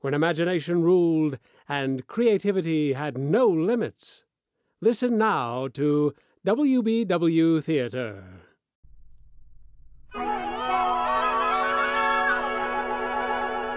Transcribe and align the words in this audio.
when 0.00 0.14
imagination 0.14 0.82
ruled 0.82 1.38
and 1.68 2.06
creativity 2.06 2.92
had 2.94 3.18
no 3.18 3.46
limits. 3.46 4.24
Listen 4.80 5.18
now 5.18 5.68
to 5.68 6.14
WBW 6.46 7.62
Theater. 7.62 8.24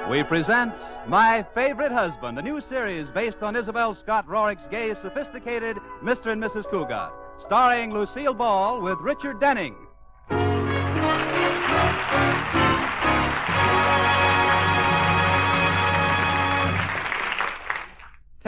We 0.09 0.21
present 0.21 0.73
My 1.07 1.44
Favorite 1.55 1.91
Husband, 1.91 2.38
a 2.38 2.41
new 2.41 2.61
series 2.61 3.09
based 3.09 3.41
on 3.41 3.55
Isabel 3.55 3.95
Scott 3.95 4.27
Rorick's 4.27 4.67
gay, 4.67 4.94
sophisticated 4.94 5.77
Mr. 6.03 6.31
and 6.31 6.44
Mrs. 6.44 6.66
Cugat, 6.66 7.11
starring 7.39 7.91
Lucille 7.91 8.33
Ball 8.33 8.81
with 8.81 8.99
Richard 8.99 9.39
Denning. 9.39 9.75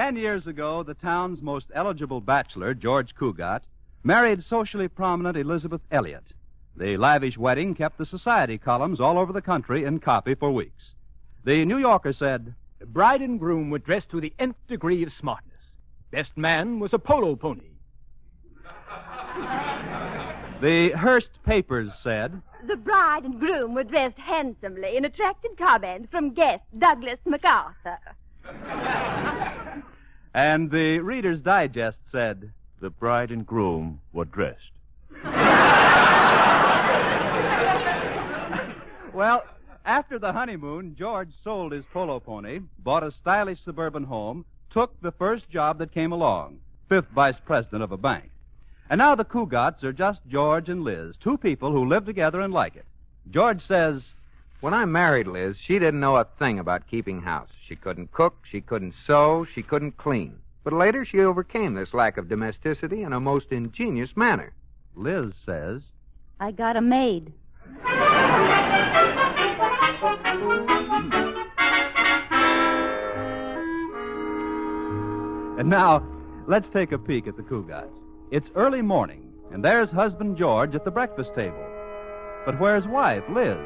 Ten 0.05 0.18
years 0.18 0.45
ago, 0.45 0.84
the 0.84 0.94
town's 0.94 1.41
most 1.41 1.72
eligible 1.73 2.21
bachelor, 2.21 2.76
George 2.76 3.16
Cugat, 3.16 3.62
married 4.04 4.43
socially 4.43 4.88
prominent 4.88 5.35
Elizabeth 5.35 5.82
Elliot. 5.90 6.32
The 6.76 6.96
lavish 6.96 7.40
wedding 7.40 7.74
kept 7.74 7.98
the 7.98 8.05
society 8.05 8.60
columns 8.60 9.02
all 9.02 9.18
over 9.18 9.34
the 9.34 9.41
country 9.41 9.84
in 9.84 9.98
copy 9.99 10.35
for 10.35 10.52
weeks. 10.52 10.94
The 11.44 11.66
New 11.66 11.79
Yorker 11.79 12.13
said, 12.13 12.54
The 12.77 12.85
bride 12.85 13.24
and 13.24 13.40
groom 13.40 13.71
were 13.71 13.79
dressed 13.79 14.10
to 14.10 14.21
the 14.21 14.32
nth 14.38 14.68
degree 14.68 15.02
of 15.02 15.12
smartness. 15.12 15.71
Best 16.12 16.38
man 16.38 16.77
was 16.79 16.94
a 16.94 16.99
polo 16.99 17.35
pony. 17.35 17.72
The 20.62 20.91
Hearst 20.91 21.41
papers 21.44 21.98
said, 21.98 22.44
The 22.68 22.77
bride 22.77 23.24
and 23.24 23.40
groom 23.40 23.74
were 23.74 23.84
dressed 23.84 24.20
handsomely 24.20 24.98
and 24.98 25.05
attracted 25.07 25.57
comment 25.57 26.12
from 26.12 26.35
guest 26.35 26.63
Douglas 26.77 27.22
MacArthur. 27.26 27.98
and 30.36 30.70
the 30.70 31.00
Reader's 31.00 31.40
Digest 31.40 32.02
said, 32.12 32.52
The 32.82 32.90
bride 32.90 33.32
and 33.32 33.48
groom 33.48 34.02
were 34.12 34.26
dressed. 34.26 34.72
well, 39.13 39.46
after 39.86 40.20
the 40.20 40.34
honeymoon, 40.34 40.98
George 41.00 41.30
sold 41.41 41.72
his 41.72 41.86
polo 41.86 42.20
pony, 42.20 42.60
bought 42.80 43.04
a 43.04 43.13
stylish 43.13 43.62
suburban 43.62 44.04
home, 44.04 44.44
took 44.70 45.00
the 45.00 45.13
first 45.13 45.50
job 45.50 45.78
that 45.78 45.94
came 45.94 46.12
along, 46.12 46.60
fifth 46.90 47.08
vice 47.16 47.40
president 47.40 47.82
of 47.82 47.94
a 47.94 47.98
bank. 47.98 48.30
And 48.90 48.98
now 48.98 49.16
the 49.16 49.24
Cugats 49.24 49.86
are 49.86 49.94
just 49.94 50.20
George 50.28 50.68
and 50.68 50.84
Liz, 50.84 51.16
two 51.16 51.38
people 51.38 51.72
who 51.72 51.86
live 51.86 52.04
together 52.04 52.41
and 52.41 52.54
like 52.54 52.76
it. 52.76 52.86
George 53.32 53.62
says, 53.62 54.12
When 54.61 54.73
I 54.73 54.85
married 54.85 55.27
Liz, 55.27 55.57
she 55.57 55.79
didn't 55.79 55.99
know 55.99 56.15
a 56.15 56.25
thing 56.39 56.59
about 56.59 56.87
keeping 56.87 57.21
house. 57.21 57.49
She 57.61 57.75
couldn't 57.75 58.11
cook, 58.11 58.37
she 58.49 58.61
couldn't 58.61 58.95
sew, 58.95 59.45
she 59.53 59.61
couldn't 59.61 59.98
clean. 59.98 60.39
But 60.63 60.73
later 60.73 61.05
she 61.05 61.20
overcame 61.20 61.75
this 61.75 61.93
lack 61.93 62.17
of 62.17 62.29
domesticity 62.29 63.03
in 63.03 63.13
a 63.13 63.20
most 63.20 63.51
ingenious 63.51 64.17
manner. 64.17 64.53
Liz 64.95 65.35
says, 65.35 65.91
I 66.39 66.51
got 66.51 66.77
a 66.77 66.81
maid. 66.81 67.31
Hmm. 67.73 68.55
And 75.59 75.69
now, 75.69 76.05
let's 76.47 76.69
take 76.69 76.91
a 76.91 76.97
peek 76.97 77.27
at 77.27 77.38
the 77.38 77.44
Cugats. 77.44 77.97
It's 78.29 78.49
early 78.55 78.81
morning, 78.81 79.31
and 79.51 79.63
there's 79.63 79.89
husband 79.89 80.38
George 80.38 80.75
at 80.75 80.83
the 80.83 80.91
breakfast 80.91 81.33
table. 81.33 81.65
But 82.45 82.59
where's 82.59 82.85
wife, 82.85 83.23
Liz? 83.29 83.57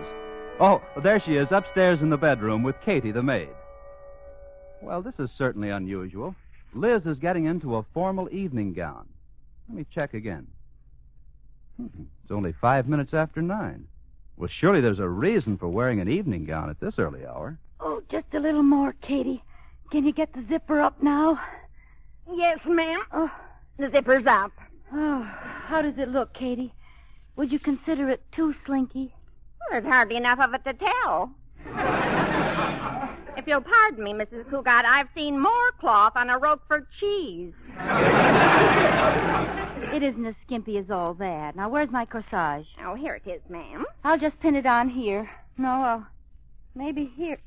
Oh, 0.60 0.82
there 1.02 1.20
she 1.20 1.36
is 1.36 1.52
upstairs 1.52 2.02
in 2.02 2.10
the 2.10 2.18
bedroom 2.18 2.64
with 2.64 2.82
Katie, 2.82 3.12
the 3.12 3.24
maid. 3.24 3.50
Well, 4.82 5.02
this 5.02 5.20
is 5.20 5.32
certainly 5.32 5.70
unusual. 5.70 6.36
Liz 6.74 7.06
is 7.08 7.18
getting 7.18 7.46
into 7.46 7.76
a 7.78 7.84
formal 7.94 8.30
evening 8.32 8.74
gown. 8.74 9.08
Let 9.70 9.78
me 9.78 9.86
check 9.94 10.14
again. 10.14 10.48
Hmm, 11.78 11.88
It's 12.24 12.32
only 12.32 12.52
five 12.54 12.88
minutes 12.88 13.14
after 13.14 13.42
nine. 13.42 13.88
Well, 14.38 14.50
surely 14.50 14.82
there's 14.82 15.00
a 15.00 15.08
reason 15.08 15.58
for 15.58 15.68
wearing 15.68 16.00
an 16.00 16.10
evening 16.10 16.46
gown 16.46 16.70
at 16.70 16.80
this 16.80 17.00
early 17.00 17.26
hour. 17.26 17.58
Oh, 17.80 18.02
just 18.10 18.34
a 18.34 18.40
little 18.40 18.64
more, 18.64 18.94
Katie. 19.02 19.44
Can 19.92 20.06
you 20.06 20.12
get 20.12 20.34
the 20.34 20.42
zipper 20.44 20.82
up 20.82 21.02
now? 21.02 21.40
Yes, 22.32 22.60
ma'am. 22.66 23.02
Oh, 23.12 23.32
The 23.78 23.90
zipper's 23.90 24.28
up. 24.28 24.52
oh 24.94 25.22
how 25.24 25.82
does 25.82 25.98
it 25.98 26.10
look, 26.10 26.34
Katie? 26.34 26.74
Would 27.38 27.52
you 27.52 27.60
consider 27.60 28.10
it 28.10 28.22
too 28.32 28.52
slinky? 28.54 29.14
There's 29.70 29.84
hardly 29.84 30.16
enough 30.18 30.40
of 30.40 30.54
it 30.54 30.64
to 30.66 30.74
tell. 30.74 31.32
if 33.38 33.48
you'll 33.48 33.62
pardon 33.62 34.04
me, 34.04 34.14
Mrs. 34.14 34.46
Cugat, 34.50 34.84
I've 34.86 35.10
seen 35.14 35.40
more 35.40 35.72
cloth 35.80 36.14
on 36.16 36.30
a 36.30 36.38
Roquefort 36.40 36.90
cheese. 36.92 37.54
It 39.94 40.04
isn't 40.04 40.26
as 40.26 40.36
skimpy 40.38 40.78
as 40.78 40.90
all 40.92 41.14
that. 41.16 41.56
Now, 41.56 41.70
where's 41.70 41.92
my 41.92 42.06
corsage? 42.06 42.68
Oh, 42.84 42.96
here 42.96 43.16
it 43.24 43.28
is, 43.30 43.42
ma'am. 43.50 43.86
I'll 44.04 44.18
just 44.18 44.40
pin 44.40 44.56
it 44.56 44.66
on 44.66 44.90
here. 44.90 45.30
No, 45.58 45.70
I'll 45.70 46.08
maybe 46.76 47.06
here. 47.16 47.38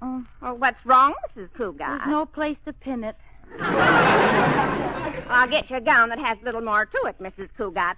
Oh, 0.00 0.24
Well, 0.40 0.56
what's 0.56 0.84
wrong, 0.84 1.14
Mrs. 1.36 1.50
Cugat? 1.50 1.78
there's 1.78 2.06
no 2.08 2.26
place 2.26 2.58
to 2.66 2.72
pin 2.72 3.04
it. 3.04 3.16
I'll 5.28 5.48
get 5.48 5.70
you 5.70 5.76
a 5.76 5.80
gown 5.80 6.08
that 6.10 6.18
has 6.18 6.38
a 6.40 6.44
little 6.44 6.60
more 6.60 6.86
to 6.86 6.98
it, 7.06 7.18
Mrs. 7.20 7.48
Cugat. 7.58 7.96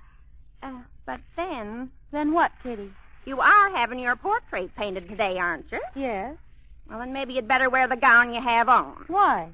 Uh, 0.63 0.73
but 1.07 1.21
then, 1.37 1.91
Then 2.13 2.33
what, 2.33 2.53
Kitty? 2.63 2.93
You 3.27 3.41
are 3.41 3.71
having 3.71 3.99
your 3.99 4.17
portrait 4.17 4.75
painted 4.77 5.09
today, 5.09 5.39
aren't 5.39 5.71
you? 5.73 5.81
Yes. 5.95 6.37
Well, 6.89 6.99
then 6.99 7.13
maybe 7.13 7.35
you'd 7.35 7.49
better 7.49 7.71
wear 7.71 7.89
the 7.89 7.97
gown 7.97 8.35
you 8.35 8.41
have 8.43 8.69
on. 8.69 9.05
Why? 9.09 9.49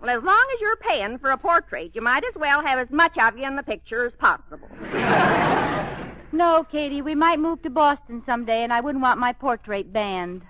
Well, 0.00 0.16
as 0.16 0.22
long 0.22 0.44
as 0.54 0.60
you're 0.60 0.76
paying 0.76 1.18
for 1.18 1.30
a 1.30 1.38
portrait, 1.38 1.92
you 1.94 2.02
might 2.02 2.24
as 2.24 2.34
well 2.34 2.62
have 2.62 2.78
as 2.78 2.90
much 2.90 3.16
of 3.16 3.38
you 3.38 3.44
in 3.46 3.56
the 3.56 3.62
picture 3.62 4.04
as 4.04 4.14
possible. 4.14 4.68
No, 6.34 6.64
Katie, 6.64 7.00
we 7.00 7.14
might 7.14 7.38
move 7.38 7.62
to 7.62 7.70
Boston 7.70 8.20
someday, 8.26 8.64
and 8.64 8.72
I 8.72 8.80
wouldn't 8.80 9.02
want 9.02 9.20
my 9.20 9.32
portrait 9.32 9.92
banned. 9.92 10.42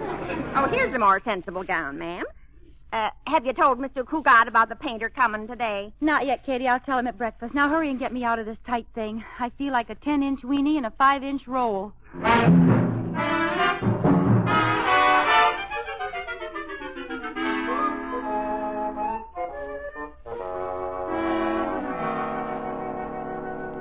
Oh, 0.00 0.68
here's 0.72 0.92
a 0.92 0.98
more 0.98 1.20
sensible 1.20 1.62
gown, 1.62 1.98
ma'am. 1.98 2.24
Uh, 2.94 3.10
have 3.26 3.44
you 3.44 3.52
told 3.52 3.80
Mr. 3.80 4.04
Cugat 4.04 4.46
about 4.46 4.68
the 4.68 4.76
painter 4.76 5.08
coming 5.08 5.48
today? 5.48 5.92
Not 6.00 6.26
yet, 6.26 6.46
Katie. 6.46 6.68
I'll 6.68 6.78
tell 6.78 6.96
him 6.96 7.08
at 7.08 7.18
breakfast. 7.18 7.52
Now 7.52 7.68
hurry 7.68 7.90
and 7.90 7.98
get 7.98 8.12
me 8.12 8.22
out 8.22 8.38
of 8.38 8.46
this 8.46 8.58
tight 8.64 8.86
thing. 8.94 9.24
I 9.40 9.50
feel 9.58 9.72
like 9.72 9.90
a 9.90 9.96
10 9.96 10.22
inch 10.22 10.42
weenie 10.42 10.76
in 10.76 10.84
a 10.84 10.92
5 10.92 11.24
inch 11.24 11.48
roll. 11.48 11.92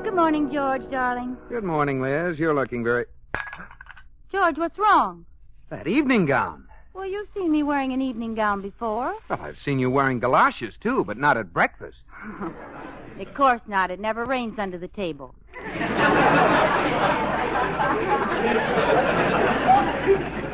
Good 0.01 0.16
morning, 0.16 0.50
George, 0.51 0.88
darling. 0.90 1.38
Good 1.50 1.63
morning, 1.63 2.01
Liz. 2.01 2.40
You're 2.40 2.56
looking 2.56 2.84
very. 2.84 3.06
George, 4.31 4.57
what's 4.57 4.80
wrong? 4.80 5.25
That 5.69 5.85
evening 5.85 6.25
gown. 6.25 6.68
Well, 6.94 7.08
you've 7.08 7.30
seen 7.30 7.52
me 7.52 7.64
wearing 7.64 7.92
an 7.92 8.02
evening 8.02 8.36
gown 8.36 8.62
before. 8.62 9.16
Well, 9.30 9.42
I've 9.42 9.60
seen 9.60 9.80
you 9.80 9.90
wearing 9.90 10.19
galoshes, 10.19 10.78
too, 10.78 11.04
but 11.04 11.18
not 11.18 11.38
at 11.38 11.54
breakfast. 11.54 12.04
Of 13.19 13.31
course 13.36 13.62
not. 13.68 13.92
It 13.92 14.00
never 14.00 14.25
rains 14.25 14.57
under 14.57 14.80
the 14.80 14.88
table. 14.88 15.36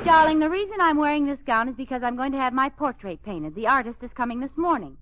Darling, 0.03 0.39
the 0.39 0.49
reason 0.49 0.75
I'm 0.81 0.97
wearing 0.97 1.25
this 1.25 1.39
gown 1.45 1.69
is 1.69 1.75
because 1.75 2.03
I'm 2.03 2.17
going 2.17 2.33
to 2.33 2.37
have 2.37 2.51
my 2.51 2.67
portrait 2.67 3.23
painted. 3.23 3.55
The 3.55 3.67
artist 3.67 3.99
is 4.03 4.11
coming 4.13 4.41
this 4.41 4.57
morning. 4.57 4.97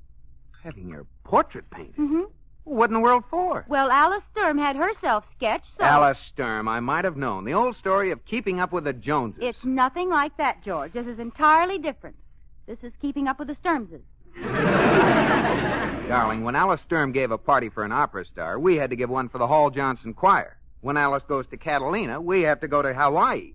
Having 0.63 0.87
your 0.89 1.07
portrait 1.23 1.67
painted. 1.71 1.95
Mm-hmm. 1.95 2.23
What 2.67 2.89
in 2.89 2.95
the 2.95 2.99
world 2.99 3.23
for? 3.29 3.65
Well, 3.69 3.89
Alice 3.89 4.25
Sturm 4.25 4.57
had 4.57 4.75
herself 4.75 5.31
sketched, 5.31 5.77
so. 5.77 5.85
Alice 5.85 6.19
Sturm, 6.19 6.67
I 6.67 6.81
might 6.81 7.05
have 7.05 7.15
known. 7.15 7.45
The 7.45 7.53
old 7.53 7.77
story 7.77 8.11
of 8.11 8.25
keeping 8.25 8.59
up 8.59 8.73
with 8.73 8.83
the 8.83 8.91
Joneses. 8.91 9.41
It's 9.41 9.63
nothing 9.63 10.09
like 10.09 10.35
that, 10.35 10.61
George. 10.63 10.91
This 10.91 11.07
is 11.07 11.17
entirely 11.17 11.77
different. 11.77 12.17
This 12.65 12.83
is 12.83 12.91
keeping 13.01 13.29
up 13.29 13.39
with 13.39 13.47
the 13.47 13.55
Sturmses. 13.55 14.01
Darling, 16.09 16.43
when 16.43 16.57
Alice 16.57 16.81
Sturm 16.81 17.13
gave 17.13 17.31
a 17.31 17.37
party 17.37 17.69
for 17.69 17.85
an 17.85 17.93
opera 17.93 18.25
star, 18.25 18.59
we 18.59 18.75
had 18.75 18.89
to 18.89 18.97
give 18.97 19.09
one 19.09 19.29
for 19.29 19.37
the 19.37 19.47
Hall 19.47 19.69
Johnson 19.69 20.13
Choir. 20.13 20.57
When 20.81 20.97
Alice 20.97 21.23
goes 21.23 21.47
to 21.47 21.57
Catalina, 21.57 22.19
we 22.19 22.41
have 22.41 22.59
to 22.59 22.67
go 22.67 22.81
to 22.81 22.93
Hawaii. 22.93 23.53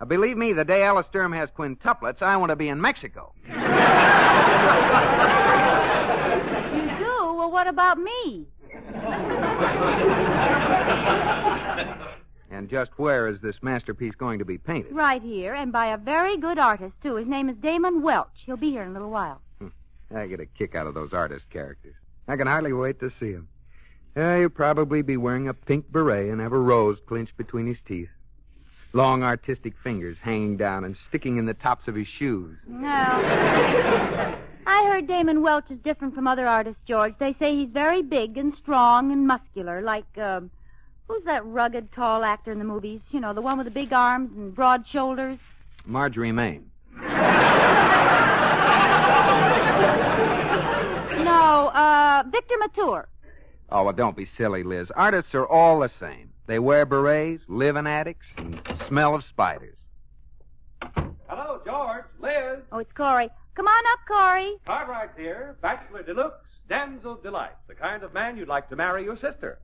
Uh, 0.00 0.06
believe 0.06 0.36
me, 0.36 0.52
the 0.52 0.64
day 0.64 0.82
Alice 0.82 1.06
Sturm 1.06 1.30
has 1.30 1.52
quintuplets, 1.52 2.20
I 2.20 2.36
want 2.36 2.50
to 2.50 2.56
be 2.56 2.68
in 2.68 2.80
Mexico. 2.80 3.32
You 7.50 7.66
do? 7.66 7.66
Well, 7.66 7.66
what 7.66 7.66
about 7.66 7.98
me? 7.98 8.46
And 12.52 12.68
just 12.68 12.90
where 12.98 13.28
is 13.28 13.40
this 13.40 13.62
masterpiece 13.62 14.14
going 14.16 14.40
to 14.40 14.44
be 14.44 14.58
painted? 14.58 14.92
Right 14.92 15.22
here, 15.22 15.54
and 15.54 15.72
by 15.72 15.86
a 15.86 15.96
very 15.96 16.36
good 16.36 16.58
artist, 16.58 17.00
too. 17.00 17.14
His 17.14 17.28
name 17.28 17.48
is 17.48 17.56
Damon 17.56 18.02
Welch. 18.02 18.42
He'll 18.44 18.56
be 18.56 18.70
here 18.70 18.82
in 18.82 18.88
a 18.88 18.92
little 18.92 19.10
while. 19.10 19.40
I 20.14 20.26
get 20.26 20.40
a 20.40 20.46
kick 20.46 20.74
out 20.74 20.88
of 20.88 20.94
those 20.94 21.12
artist 21.12 21.48
characters. 21.48 21.94
I 22.28 22.36
can 22.36 22.48
hardly 22.48 22.72
wait 22.72 22.98
to 23.00 23.10
see 23.10 23.30
him. 23.30 23.48
Uh, 24.16 24.38
he'll 24.38 24.48
probably 24.48 25.02
be 25.02 25.16
wearing 25.16 25.48
a 25.48 25.54
pink 25.54 25.90
beret 25.92 26.28
and 26.28 26.40
have 26.40 26.52
a 26.52 26.58
rose 26.58 26.98
clinched 27.06 27.36
between 27.36 27.66
his 27.66 27.80
teeth. 27.80 28.10
Long 28.92 29.22
artistic 29.22 29.78
fingers 29.78 30.18
hanging 30.20 30.56
down 30.56 30.84
and 30.84 30.96
sticking 30.96 31.36
in 31.36 31.46
the 31.46 31.54
tops 31.54 31.86
of 31.86 31.94
his 31.94 32.08
shoes. 32.08 32.58
No. 32.66 34.36
I 34.66 34.84
heard 34.88 35.06
Damon 35.06 35.42
Welch 35.42 35.70
is 35.70 35.78
different 35.78 36.14
from 36.14 36.26
other 36.26 36.46
artists, 36.46 36.82
George. 36.82 37.14
They 37.18 37.32
say 37.32 37.54
he's 37.54 37.70
very 37.70 38.02
big 38.02 38.36
and 38.38 38.52
strong 38.54 39.12
and 39.12 39.26
muscular, 39.26 39.80
like, 39.82 40.06
uh, 40.18 40.40
who's 41.08 41.24
that 41.24 41.44
rugged, 41.46 41.92
tall 41.92 42.24
actor 42.24 42.52
in 42.52 42.58
the 42.58 42.64
movies? 42.64 43.00
You 43.10 43.20
know, 43.20 43.32
the 43.32 43.40
one 43.40 43.58
with 43.58 43.64
the 43.66 43.70
big 43.70 43.92
arms 43.92 44.32
and 44.36 44.54
broad 44.54 44.86
shoulders. 44.86 45.38
Marjorie 45.84 46.32
Main. 46.32 46.70
No, 51.24 51.68
uh, 51.68 52.22
Victor 52.30 52.56
Mature. 52.58 53.08
Oh, 53.70 53.84
well, 53.84 53.92
don't 53.92 54.16
be 54.16 54.24
silly, 54.24 54.62
Liz. 54.62 54.90
Artists 54.90 55.34
are 55.34 55.46
all 55.46 55.80
the 55.80 55.88
same. 55.88 56.30
They 56.46 56.58
wear 56.58 56.84
berets, 56.84 57.44
live 57.48 57.76
in 57.76 57.86
attics, 57.86 58.26
and 58.36 58.60
smell 58.86 59.14
of 59.14 59.24
spiders. 59.24 59.76
Hello, 61.28 61.60
George, 61.64 62.04
Liz. 62.20 62.58
Oh, 62.72 62.78
it's 62.78 62.92
Corey. 62.92 63.30
Come 63.54 63.66
on 63.66 63.84
up, 63.92 63.98
Corey. 64.06 64.56
Cartwright's 64.64 65.16
here, 65.16 65.56
bachelor 65.60 66.02
deluxe, 66.02 66.48
damsel 66.68 67.16
delight, 67.16 67.52
the 67.66 67.74
kind 67.74 68.02
of 68.02 68.14
man 68.14 68.36
you'd 68.36 68.48
like 68.48 68.68
to 68.70 68.76
marry 68.76 69.04
your 69.04 69.16
sister. 69.16 69.58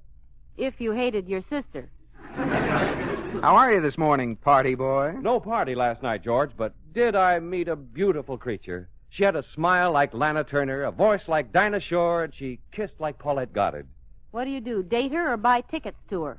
If 0.56 0.80
you 0.80 0.92
hated 0.92 1.28
your 1.28 1.42
sister. 1.42 1.90
How 2.34 3.56
are 3.56 3.72
you 3.72 3.80
this 3.80 3.96
morning, 3.96 4.36
party 4.36 4.74
boy? 4.74 5.14
No 5.20 5.38
party 5.38 5.74
last 5.74 6.02
night, 6.02 6.22
George, 6.22 6.50
but 6.56 6.74
did 6.92 7.14
I 7.14 7.38
meet 7.38 7.68
a 7.68 7.76
beautiful 7.76 8.36
creature? 8.38 8.88
She 9.10 9.22
had 9.22 9.36
a 9.36 9.42
smile 9.42 9.92
like 9.92 10.12
Lana 10.12 10.44
Turner, 10.44 10.82
a 10.82 10.90
voice 10.90 11.28
like 11.28 11.52
Dinah 11.52 11.80
Shore, 11.80 12.24
and 12.24 12.34
she 12.34 12.58
kissed 12.72 13.00
like 13.00 13.18
Paulette 13.18 13.52
Goddard. 13.52 13.86
What 14.32 14.44
do 14.44 14.50
you 14.50 14.60
do, 14.60 14.82
date 14.82 15.12
her 15.12 15.32
or 15.32 15.36
buy 15.36 15.60
tickets 15.62 16.02
to 16.10 16.24
her? 16.24 16.38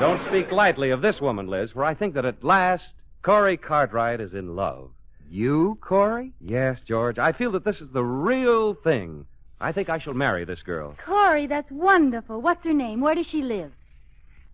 Don't 0.00 0.22
speak 0.22 0.50
lightly 0.50 0.90
of 0.90 1.02
this 1.02 1.20
woman, 1.20 1.48
Liz, 1.48 1.72
for 1.72 1.84
I 1.84 1.94
think 1.94 2.14
that 2.14 2.24
at 2.24 2.42
last 2.42 2.94
Corey 3.22 3.56
Cartwright 3.56 4.20
is 4.20 4.32
in 4.32 4.56
love. 4.56 4.90
You, 5.34 5.78
Corey? 5.80 6.32
Yes, 6.40 6.80
George, 6.80 7.18
I 7.18 7.32
feel 7.32 7.50
that 7.52 7.64
this 7.64 7.80
is 7.80 7.88
the 7.88 8.04
real 8.04 8.72
thing. 8.72 9.26
I 9.60 9.72
think 9.72 9.88
I 9.88 9.98
shall 9.98 10.14
marry 10.14 10.44
this 10.44 10.62
girl. 10.62 10.94
Corey, 11.04 11.48
that's 11.48 11.72
wonderful. 11.72 12.40
What's 12.40 12.64
her 12.64 12.72
name? 12.72 13.00
Where 13.00 13.16
does 13.16 13.26
she 13.26 13.42
live? 13.42 13.72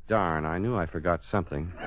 Darn, 0.08 0.46
I 0.46 0.56
knew 0.56 0.74
I 0.74 0.86
forgot 0.86 1.22
something. 1.22 1.70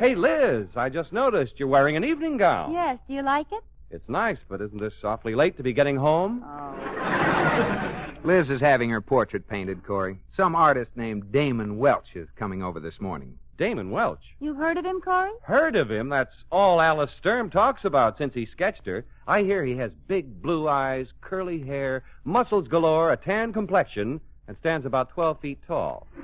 hey, 0.00 0.16
Liz, 0.16 0.76
I 0.76 0.88
just 0.88 1.12
noticed 1.12 1.60
you're 1.60 1.68
wearing 1.68 1.94
an 1.94 2.02
evening 2.02 2.38
gown. 2.38 2.72
Yes, 2.72 2.98
do 3.06 3.14
you 3.14 3.22
like 3.22 3.52
it? 3.52 3.62
It's 3.92 4.08
nice, 4.08 4.40
but 4.48 4.60
isn't 4.60 4.80
this 4.80 5.04
awfully 5.04 5.36
late 5.36 5.56
to 5.58 5.62
be 5.62 5.72
getting 5.72 5.94
home? 5.96 6.44
Oh. 6.44 8.14
Liz 8.24 8.50
is 8.50 8.60
having 8.60 8.90
her 8.90 9.00
portrait 9.00 9.46
painted, 9.46 9.86
Corey. 9.86 10.18
Some 10.34 10.56
artist 10.56 10.96
named 10.96 11.30
Damon 11.30 11.78
Welch 11.78 12.16
is 12.16 12.28
coming 12.34 12.64
over 12.64 12.80
this 12.80 13.00
morning. 13.00 13.38
Damon 13.60 13.90
Welch. 13.90 14.34
You've 14.40 14.56
heard 14.56 14.78
of 14.78 14.86
him, 14.86 15.02
Corey? 15.02 15.32
Heard 15.42 15.76
of 15.76 15.90
him? 15.90 16.08
That's 16.08 16.44
all 16.50 16.80
Alice 16.80 17.12
Sturm 17.12 17.50
talks 17.50 17.84
about 17.84 18.16
since 18.16 18.32
he 18.32 18.46
sketched 18.46 18.86
her. 18.86 19.04
I 19.28 19.42
hear 19.42 19.62
he 19.62 19.76
has 19.76 19.92
big 20.08 20.40
blue 20.40 20.66
eyes, 20.66 21.12
curly 21.20 21.60
hair, 21.60 22.02
muscles 22.24 22.68
galore, 22.68 23.12
a 23.12 23.18
tan 23.18 23.52
complexion, 23.52 24.22
and 24.48 24.56
stands 24.56 24.86
about 24.86 25.10
12 25.10 25.40
feet 25.40 25.58
tall. 25.68 26.06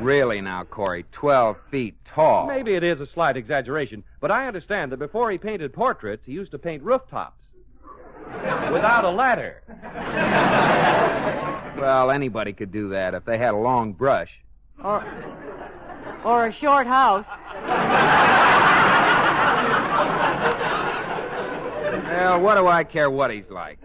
Really 0.00 0.42
now, 0.42 0.64
Corey, 0.64 1.06
12 1.12 1.56
feet 1.70 1.94
tall. 2.04 2.46
Maybe 2.46 2.74
it 2.74 2.82
is 2.82 3.00
a 3.00 3.06
slight 3.06 3.38
exaggeration, 3.38 4.04
but 4.20 4.30
I 4.30 4.46
understand 4.46 4.92
that 4.92 4.98
before 4.98 5.30
he 5.30 5.38
painted 5.38 5.72
portraits, 5.72 6.26
he 6.26 6.32
used 6.32 6.50
to 6.50 6.58
paint 6.58 6.82
rooftops. 6.82 7.40
Without 8.70 9.06
a 9.06 9.10
ladder. 9.10 9.62
Well, 11.80 12.10
anybody 12.10 12.52
could 12.52 12.70
do 12.70 12.90
that 12.90 13.14
if 13.14 13.24
they 13.24 13.38
had 13.38 13.54
a 13.54 13.56
long 13.56 13.94
brush. 13.94 14.30
Or, 14.82 15.02
or 16.24 16.46
a 16.46 16.52
short 16.52 16.86
house. 16.86 17.26
Well, 22.04 22.40
what 22.40 22.54
do 22.56 22.66
I 22.66 22.84
care 22.84 23.10
what 23.10 23.30
he's 23.30 23.48
like? 23.50 23.78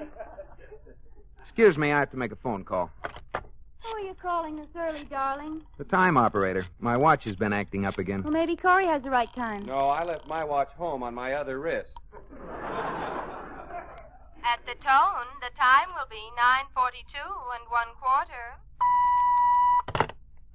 Excuse 1.44 1.78
me, 1.78 1.92
I 1.92 2.00
have 2.00 2.12
to 2.12 2.18
make 2.18 2.32
a 2.32 2.38
phone 2.38 2.64
call. 2.64 2.90
Who 3.82 3.90
are 3.90 4.00
you 4.00 4.14
calling 4.14 4.56
this 4.56 4.70
early, 4.78 5.04
darling? 5.06 5.62
The 5.78 5.84
time 5.84 6.16
operator. 6.16 6.66
My 6.80 6.96
watch 6.96 7.26
has 7.26 7.36
been 7.36 7.52
acting 7.52 7.86
up 7.86 7.98
again. 7.98 8.24
Well, 8.24 8.32
maybe 8.32 8.56
Corey 8.56 8.86
has 8.86 9.04
the 9.04 9.10
right 9.10 9.34
time. 9.34 9.66
No, 9.66 9.90
I 9.90 10.04
left 10.04 10.28
my 10.28 10.44
watch 10.44 10.70
home 10.78 11.04
on 11.04 11.14
my 11.14 11.34
other 11.34 11.60
wrist. 11.60 11.92
At 14.42 14.66
the 14.66 14.76
tone, 14.76 15.28
the 15.42 15.52
time 15.58 15.90
will 15.90 16.08
be 16.10 16.24
9.42 16.78 17.18
and 17.20 17.70
one 17.70 17.88
quarter. 18.00 18.58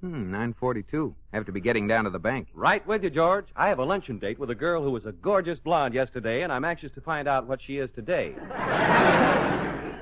Hmm, 0.05 0.29
942. 0.29 1.15
Have 1.33 1.47
to 1.47 1.51
be 1.51 1.59
getting 1.59 1.87
down 1.87 2.03
to 2.03 2.11
the 2.11 2.19
bank. 2.19 2.49
Right 2.53 2.85
with 2.85 3.03
you, 3.03 3.09
George. 3.09 3.47
I 3.55 3.69
have 3.69 3.79
a 3.79 3.83
luncheon 3.83 4.19
date 4.19 4.37
with 4.37 4.51
a 4.51 4.55
girl 4.55 4.83
who 4.83 4.91
was 4.91 5.07
a 5.07 5.11
gorgeous 5.11 5.57
blonde 5.57 5.95
yesterday, 5.95 6.43
and 6.43 6.53
I'm 6.53 6.63
anxious 6.63 6.91
to 6.91 7.01
find 7.01 7.27
out 7.27 7.47
what 7.47 7.59
she 7.59 7.79
is 7.79 7.89
today. 7.89 8.35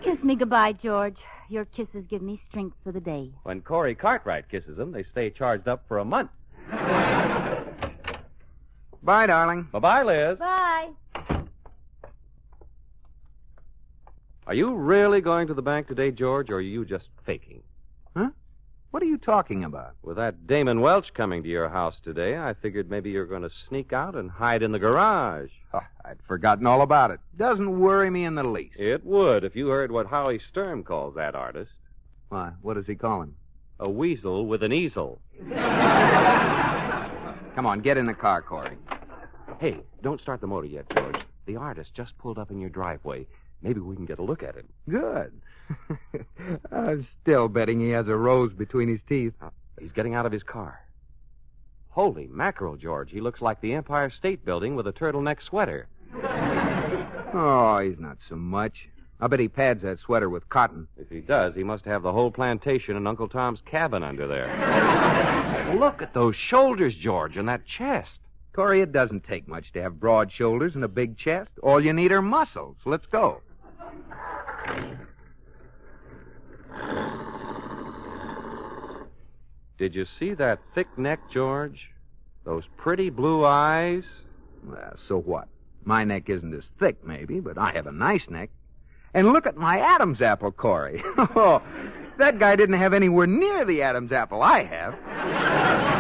Kiss 0.04 0.22
me 0.22 0.36
goodbye, 0.36 0.74
George. 0.74 1.22
Your 1.48 1.64
kisses 1.64 2.04
give 2.10 2.22
me 2.22 2.36
strength 2.36 2.76
for 2.84 2.92
the 2.92 3.00
day. 3.00 3.32
When 3.44 3.62
Corey 3.62 3.96
Cartwright 3.96 4.50
kisses 4.50 4.76
them, 4.76 4.92
they 4.92 5.04
stay 5.04 5.30
charged 5.30 5.70
up 5.70 5.86
for 5.88 6.00
a 6.00 6.06
month. 6.06 6.32
Bye, 9.02 9.28
darling. 9.28 9.70
Bye 9.72 9.80
bye, 9.80 10.04
Liz. 10.04 10.38
Bye. 10.38 10.90
Are 14.48 14.54
you 14.54 14.76
really 14.76 15.22
going 15.22 15.48
to 15.48 15.54
the 15.54 15.62
bank 15.62 15.88
today, 15.88 16.12
George, 16.12 16.50
or 16.50 16.56
are 16.56 16.62
you 16.62 16.84
just 16.84 17.08
faking? 17.26 17.64
Huh? 18.18 18.32
What 18.94 19.02
are 19.02 19.08
you 19.08 19.18
talking 19.18 19.64
about? 19.64 19.96
With 20.04 20.18
that 20.18 20.46
Damon 20.46 20.80
Welch 20.80 21.16
coming 21.16 21.42
to 21.42 21.50
your 21.50 21.68
house 21.68 22.00
today, 22.00 22.38
I 22.38 22.54
figured 22.54 22.92
maybe 22.92 23.10
you're 23.10 23.26
going 23.26 23.42
to 23.42 23.50
sneak 23.50 23.92
out 23.92 24.14
and 24.14 24.30
hide 24.30 24.62
in 24.62 24.72
the 24.72 24.78
garage. 24.78 25.50
Oh, 25.74 25.80
I'd 26.06 26.22
forgotten 26.28 26.68
all 26.68 26.84
about 26.84 27.10
it. 27.10 27.20
Doesn't 27.36 27.80
worry 27.80 28.12
me 28.12 28.24
in 28.24 28.36
the 28.36 28.44
least. 28.44 28.80
It 28.80 29.04
would 29.04 29.46
if 29.46 29.56
you 29.56 29.70
heard 29.70 29.92
what 29.92 30.06
Howie 30.06 30.38
Sturm 30.38 30.84
calls 30.84 31.16
that 31.16 31.34
artist 31.34 31.72
Why, 32.30 32.52
what 32.62 32.76
does 32.76 32.86
he 32.86 32.94
call 32.94 33.24
him? 33.24 33.36
a 33.80 33.90
weasel 33.90 34.46
with 34.46 34.62
an 34.62 34.72
easel. 34.72 35.20
Come 37.56 37.66
on, 37.66 37.80
get 37.82 37.98
in 37.98 38.06
the 38.06 38.14
car, 38.14 38.44
Corey. 38.44 38.78
Hey, 39.60 39.80
don't 40.04 40.22
start 40.22 40.40
the 40.40 40.46
motor 40.46 40.68
yet, 40.68 40.88
George. 40.96 41.18
The 41.48 41.56
artist 41.56 41.96
just 41.96 42.16
pulled 42.20 42.38
up 42.38 42.52
in 42.52 42.62
your 42.62 42.70
driveway. 42.70 43.26
Maybe 43.64 43.80
we 43.80 43.96
can 43.96 44.06
get 44.06 44.20
a 44.20 44.24
look 44.24 44.44
at 44.44 44.56
him. 44.56 44.68
Good. 44.90 45.42
I'm 46.72 47.06
still 47.06 47.48
betting 47.48 47.80
he 47.80 47.90
has 47.90 48.08
a 48.08 48.16
rose 48.16 48.54
between 48.54 48.90
his 48.90 49.02
teeth. 49.08 49.34
Uh, 49.42 49.50
He's 49.80 49.92
getting 49.94 50.14
out 50.14 50.26
of 50.26 50.32
his 50.32 50.44
car. 50.44 50.80
Holy 51.90 52.28
mackerel, 52.28 52.76
George. 52.76 53.10
He 53.12 53.22
looks 53.22 53.42
like 53.42 53.60
the 53.62 53.74
Empire 53.74 54.10
State 54.10 54.46
Building 54.46 54.76
with 54.76 54.88
a 54.88 54.94
turtleneck 54.94 55.42
sweater. 55.42 55.88
Oh, 57.36 57.80
he's 57.80 57.98
not 57.98 58.20
so 58.30 58.36
much. 58.36 58.88
I 59.20 59.26
bet 59.26 59.40
he 59.40 59.48
pads 59.48 59.82
that 59.82 59.98
sweater 59.98 60.30
with 60.30 60.48
cotton. 60.50 60.88
If 60.98 61.10
he 61.10 61.20
does, 61.20 61.56
he 61.56 61.64
must 61.64 61.84
have 61.86 62.04
the 62.04 62.12
whole 62.12 62.30
plantation 62.30 62.96
and 62.96 63.08
Uncle 63.08 63.28
Tom's 63.28 63.60
cabin 63.62 64.04
under 64.04 64.28
there. 64.28 65.76
Look 65.80 66.04
at 66.04 66.14
those 66.14 66.36
shoulders, 66.36 66.94
George, 66.94 67.38
and 67.38 67.50
that 67.50 67.66
chest. 67.66 68.22
Corey, 68.54 68.82
it 68.82 68.92
doesn't 68.92 69.24
take 69.24 69.48
much 69.48 69.72
to 69.74 69.82
have 69.82 70.00
broad 70.00 70.32
shoulders 70.32 70.76
and 70.76 70.84
a 70.84 70.88
big 70.88 71.18
chest. 71.18 71.54
All 71.64 71.84
you 71.84 71.92
need 71.92 72.12
are 72.12 72.22
muscles. 72.22 72.78
Let's 72.86 73.08
go. 73.08 73.42
Did 79.78 79.96
you 79.96 80.06
see 80.06 80.34
that 80.36 80.60
thick 80.74 80.88
neck, 80.98 81.20
George? 81.30 81.92
Those 82.46 82.66
pretty 82.78 83.10
blue 83.10 83.44
eyes? 83.44 84.22
Well, 84.64 84.94
so 84.96 85.20
what? 85.20 85.48
My 85.84 86.04
neck 86.04 86.30
isn't 86.30 86.54
as 86.54 86.66
thick, 86.80 87.04
maybe, 87.06 87.40
but 87.40 87.58
I 87.58 87.72
have 87.72 87.88
a 87.88 87.92
nice 87.92 88.30
neck. 88.30 88.50
And 89.14 89.34
look 89.34 89.46
at 89.46 89.58
my 89.58 89.80
Adam's 89.80 90.22
apple, 90.22 90.52
Corey. 90.52 91.04
Oh, 91.18 91.62
that 92.18 92.40
guy 92.40 92.56
didn't 92.56 92.78
have 92.78 92.94
anywhere 92.94 93.28
near 93.28 93.66
the 93.66 93.82
Adam's 93.82 94.12
apple 94.12 94.42
I 94.42 94.64
have. 94.64 94.96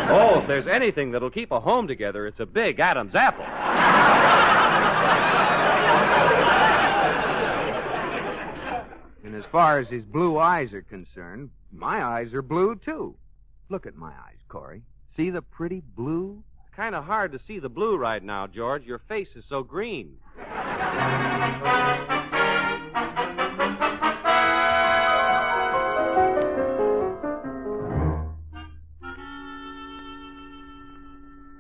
Oh, 0.09 0.39
if 0.39 0.47
there's 0.47 0.67
anything 0.67 1.11
that'll 1.11 1.29
keep 1.29 1.51
a 1.51 1.59
home 1.59 1.87
together, 1.87 2.27
it's 2.27 2.39
a 2.39 2.45
big 2.45 2.79
Adam's 2.79 3.15
apple. 3.15 3.45
And 9.43 9.49
as 9.49 9.51
far 9.51 9.79
as 9.79 9.89
his 9.89 10.05
blue 10.05 10.37
eyes 10.37 10.71
are 10.73 10.81
concerned, 10.83 11.49
my 11.69 12.01
eyes 12.01 12.33
are 12.33 12.41
blue, 12.41 12.75
too. 12.77 13.17
Look 13.67 13.85
at 13.85 13.93
my 13.95 14.11
eyes, 14.11 14.37
Corey. 14.47 14.83
See 15.17 15.31
the 15.31 15.41
pretty 15.41 15.81
blue? 15.81 16.41
It's 16.65 16.73
kind 16.73 16.95
of 16.95 17.03
hard 17.03 17.33
to 17.33 17.39
see 17.39 17.59
the 17.59 17.67
blue 17.67 17.97
right 17.97 18.23
now, 18.23 18.47
George. 18.47 18.85
Your 18.85 18.99
face 18.99 19.35
is 19.35 19.43
so 19.43 19.61
green. 19.61 20.15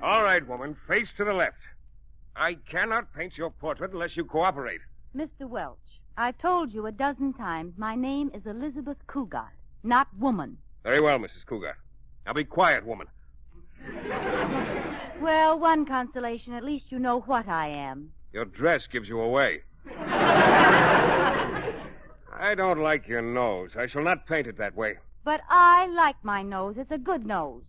All 0.01 0.23
right, 0.23 0.47
woman, 0.47 0.77
face 0.87 1.11
to 1.17 1.25
the 1.25 1.33
left. 1.33 1.57
I 2.33 2.53
cannot 2.53 3.13
paint 3.13 3.37
your 3.37 3.49
portrait 3.49 3.91
unless 3.91 4.15
you 4.15 4.23
cooperate. 4.23 4.79
Mr. 5.13 5.49
Welch, 5.49 5.77
I've 6.15 6.37
told 6.37 6.71
you 6.71 6.85
a 6.85 6.91
dozen 6.91 7.33
times 7.33 7.73
my 7.77 7.95
name 7.95 8.29
is 8.35 8.45
Elizabeth 8.45 8.97
Cugat, 9.07 9.49
not 9.83 10.07
woman. 10.19 10.57
Very 10.83 11.01
well, 11.01 11.17
Mrs. 11.17 11.45
Cougar. 11.45 11.75
Now 12.25 12.33
be 12.33 12.43
quiet, 12.43 12.85
woman. 12.85 13.07
Well, 15.21 15.57
one 15.57 15.85
consolation, 15.85 16.53
at 16.53 16.65
least 16.65 16.85
you 16.91 16.99
know 16.99 17.21
what 17.21 17.47
I 17.47 17.69
am. 17.69 18.11
Your 18.33 18.43
dress 18.43 18.87
gives 18.87 19.07
you 19.07 19.21
away. 19.21 19.61
I 19.97 21.63
don't 22.57 22.79
like 22.79 23.07
your 23.07 23.21
nose. 23.21 23.77
I 23.77 23.87
shall 23.87 24.03
not 24.03 24.27
paint 24.27 24.47
it 24.47 24.57
that 24.57 24.75
way. 24.75 24.95
But 25.23 25.39
I 25.47 25.85
like 25.87 26.17
my 26.23 26.41
nose. 26.41 26.75
It's 26.77 26.91
a 26.91 26.97
good 26.97 27.25
nose. 27.25 27.63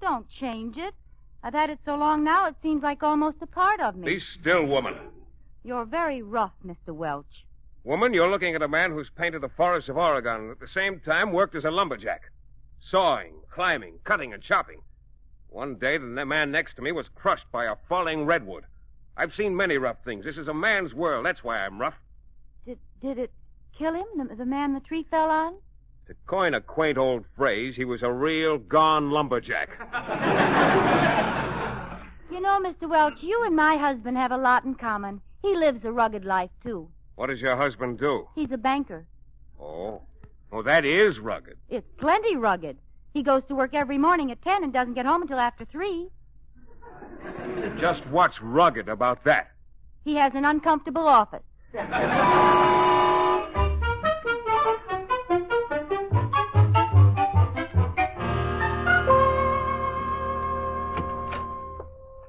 Don't 0.00 0.28
change 0.30 0.76
it. 0.76 0.94
I've 1.42 1.54
had 1.54 1.70
it 1.70 1.80
so 1.84 1.96
long 1.96 2.22
now 2.22 2.46
it 2.46 2.54
seems 2.62 2.84
like 2.84 3.02
almost 3.02 3.38
a 3.42 3.46
part 3.46 3.80
of 3.80 3.96
me. 3.96 4.06
Be 4.06 4.20
still, 4.20 4.64
woman. 4.64 4.94
You're 5.64 5.86
very 5.86 6.22
rough, 6.22 6.54
Mr. 6.64 6.94
Welch. 6.94 7.44
Woman, 7.82 8.12
you're 8.12 8.30
looking 8.30 8.54
at 8.54 8.62
a 8.62 8.68
man 8.68 8.90
who's 8.90 9.08
painted 9.08 9.40
the 9.40 9.48
forests 9.48 9.88
of 9.88 9.96
Oregon 9.96 10.36
and 10.42 10.50
at 10.50 10.60
the 10.60 10.68
same 10.68 11.00
time 11.00 11.32
worked 11.32 11.54
as 11.54 11.64
a 11.64 11.70
lumberjack. 11.70 12.30
Sawing, 12.78 13.40
climbing, 13.50 13.98
cutting, 14.04 14.34
and 14.34 14.42
chopping. 14.42 14.80
One 15.48 15.76
day, 15.76 15.96
the 15.96 16.06
man 16.06 16.50
next 16.50 16.74
to 16.74 16.82
me 16.82 16.92
was 16.92 17.08
crushed 17.08 17.50
by 17.50 17.64
a 17.64 17.76
falling 17.88 18.26
redwood. 18.26 18.64
I've 19.16 19.34
seen 19.34 19.56
many 19.56 19.78
rough 19.78 20.04
things. 20.04 20.24
This 20.24 20.38
is 20.38 20.48
a 20.48 20.54
man's 20.54 20.94
world. 20.94 21.24
That's 21.24 21.42
why 21.42 21.58
I'm 21.58 21.80
rough. 21.80 21.98
Did 22.66 22.78
did 23.00 23.18
it 23.18 23.32
kill 23.76 23.94
him? 23.94 24.06
The, 24.16 24.36
the 24.36 24.46
man 24.46 24.74
the 24.74 24.80
tree 24.80 25.06
fell 25.10 25.30
on? 25.30 25.54
To 26.06 26.14
coin 26.26 26.54
a 26.54 26.60
quaint 26.60 26.98
old 26.98 27.24
phrase, 27.36 27.76
he 27.76 27.84
was 27.84 28.02
a 28.02 28.12
real 28.12 28.58
gone 28.58 29.10
lumberjack. 29.10 29.70
You 32.30 32.40
know, 32.40 32.60
Mr. 32.60 32.88
Welch, 32.88 33.24
you 33.24 33.42
and 33.44 33.56
my 33.56 33.76
husband 33.76 34.16
have 34.16 34.30
a 34.30 34.36
lot 34.38 34.64
in 34.64 34.76
common. 34.76 35.20
He 35.42 35.56
lives 35.56 35.84
a 35.84 35.90
rugged 35.90 36.24
life, 36.24 36.50
too. 36.62 36.88
What 37.20 37.28
does 37.28 37.42
your 37.42 37.54
husband 37.54 37.98
do? 37.98 38.26
He's 38.34 38.50
a 38.50 38.56
banker. 38.56 39.04
Oh. 39.60 40.00
Oh, 40.50 40.62
that 40.62 40.86
is 40.86 41.18
rugged. 41.18 41.58
It's 41.68 41.86
plenty 41.98 42.34
rugged. 42.34 42.78
He 43.12 43.22
goes 43.22 43.44
to 43.44 43.54
work 43.54 43.74
every 43.74 43.98
morning 43.98 44.30
at 44.30 44.40
10 44.40 44.64
and 44.64 44.72
doesn't 44.72 44.94
get 44.94 45.04
home 45.04 45.20
until 45.20 45.38
after 45.38 45.66
3. 45.66 46.08
Just 47.76 48.06
what's 48.06 48.40
rugged 48.40 48.88
about 48.88 49.22
that? 49.24 49.50
He 50.02 50.14
has 50.14 50.34
an 50.34 50.46
uncomfortable 50.46 51.06
office. 51.06 51.42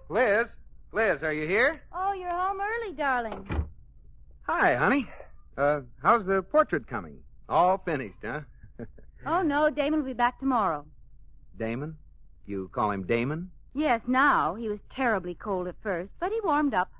Liz? 0.10 0.48
Liz, 0.92 1.24
are 1.24 1.32
you 1.32 1.48
here? 1.48 1.82
Oh, 1.94 2.12
you're 2.12 2.30
home 2.30 2.60
early, 2.60 2.94
darling. 2.94 3.61
Hi, 4.54 4.76
honey. 4.76 5.08
Uh, 5.58 5.80
how's 6.04 6.26
the 6.26 6.44
portrait 6.44 6.86
coming? 6.86 7.20
All 7.48 7.78
finished, 7.78 8.18
huh? 8.22 8.42
Oh, 9.26 9.42
no, 9.44 9.70
Damon 9.70 10.00
will 10.00 10.08
be 10.08 10.14
back 10.14 10.40
tomorrow. 10.40 10.84
Damon? 11.58 11.96
You 12.46 12.70
call 12.74 12.92
him 12.92 13.04
Damon? 13.04 13.50
Yes, 13.74 14.02
now. 14.08 14.56
He 14.56 14.68
was 14.68 14.80
terribly 14.94 15.36
cold 15.36 15.68
at 15.68 15.76
first, 15.82 16.10
but 16.20 16.32
he 16.34 16.40
warmed 16.44 16.74
up. 16.74 16.92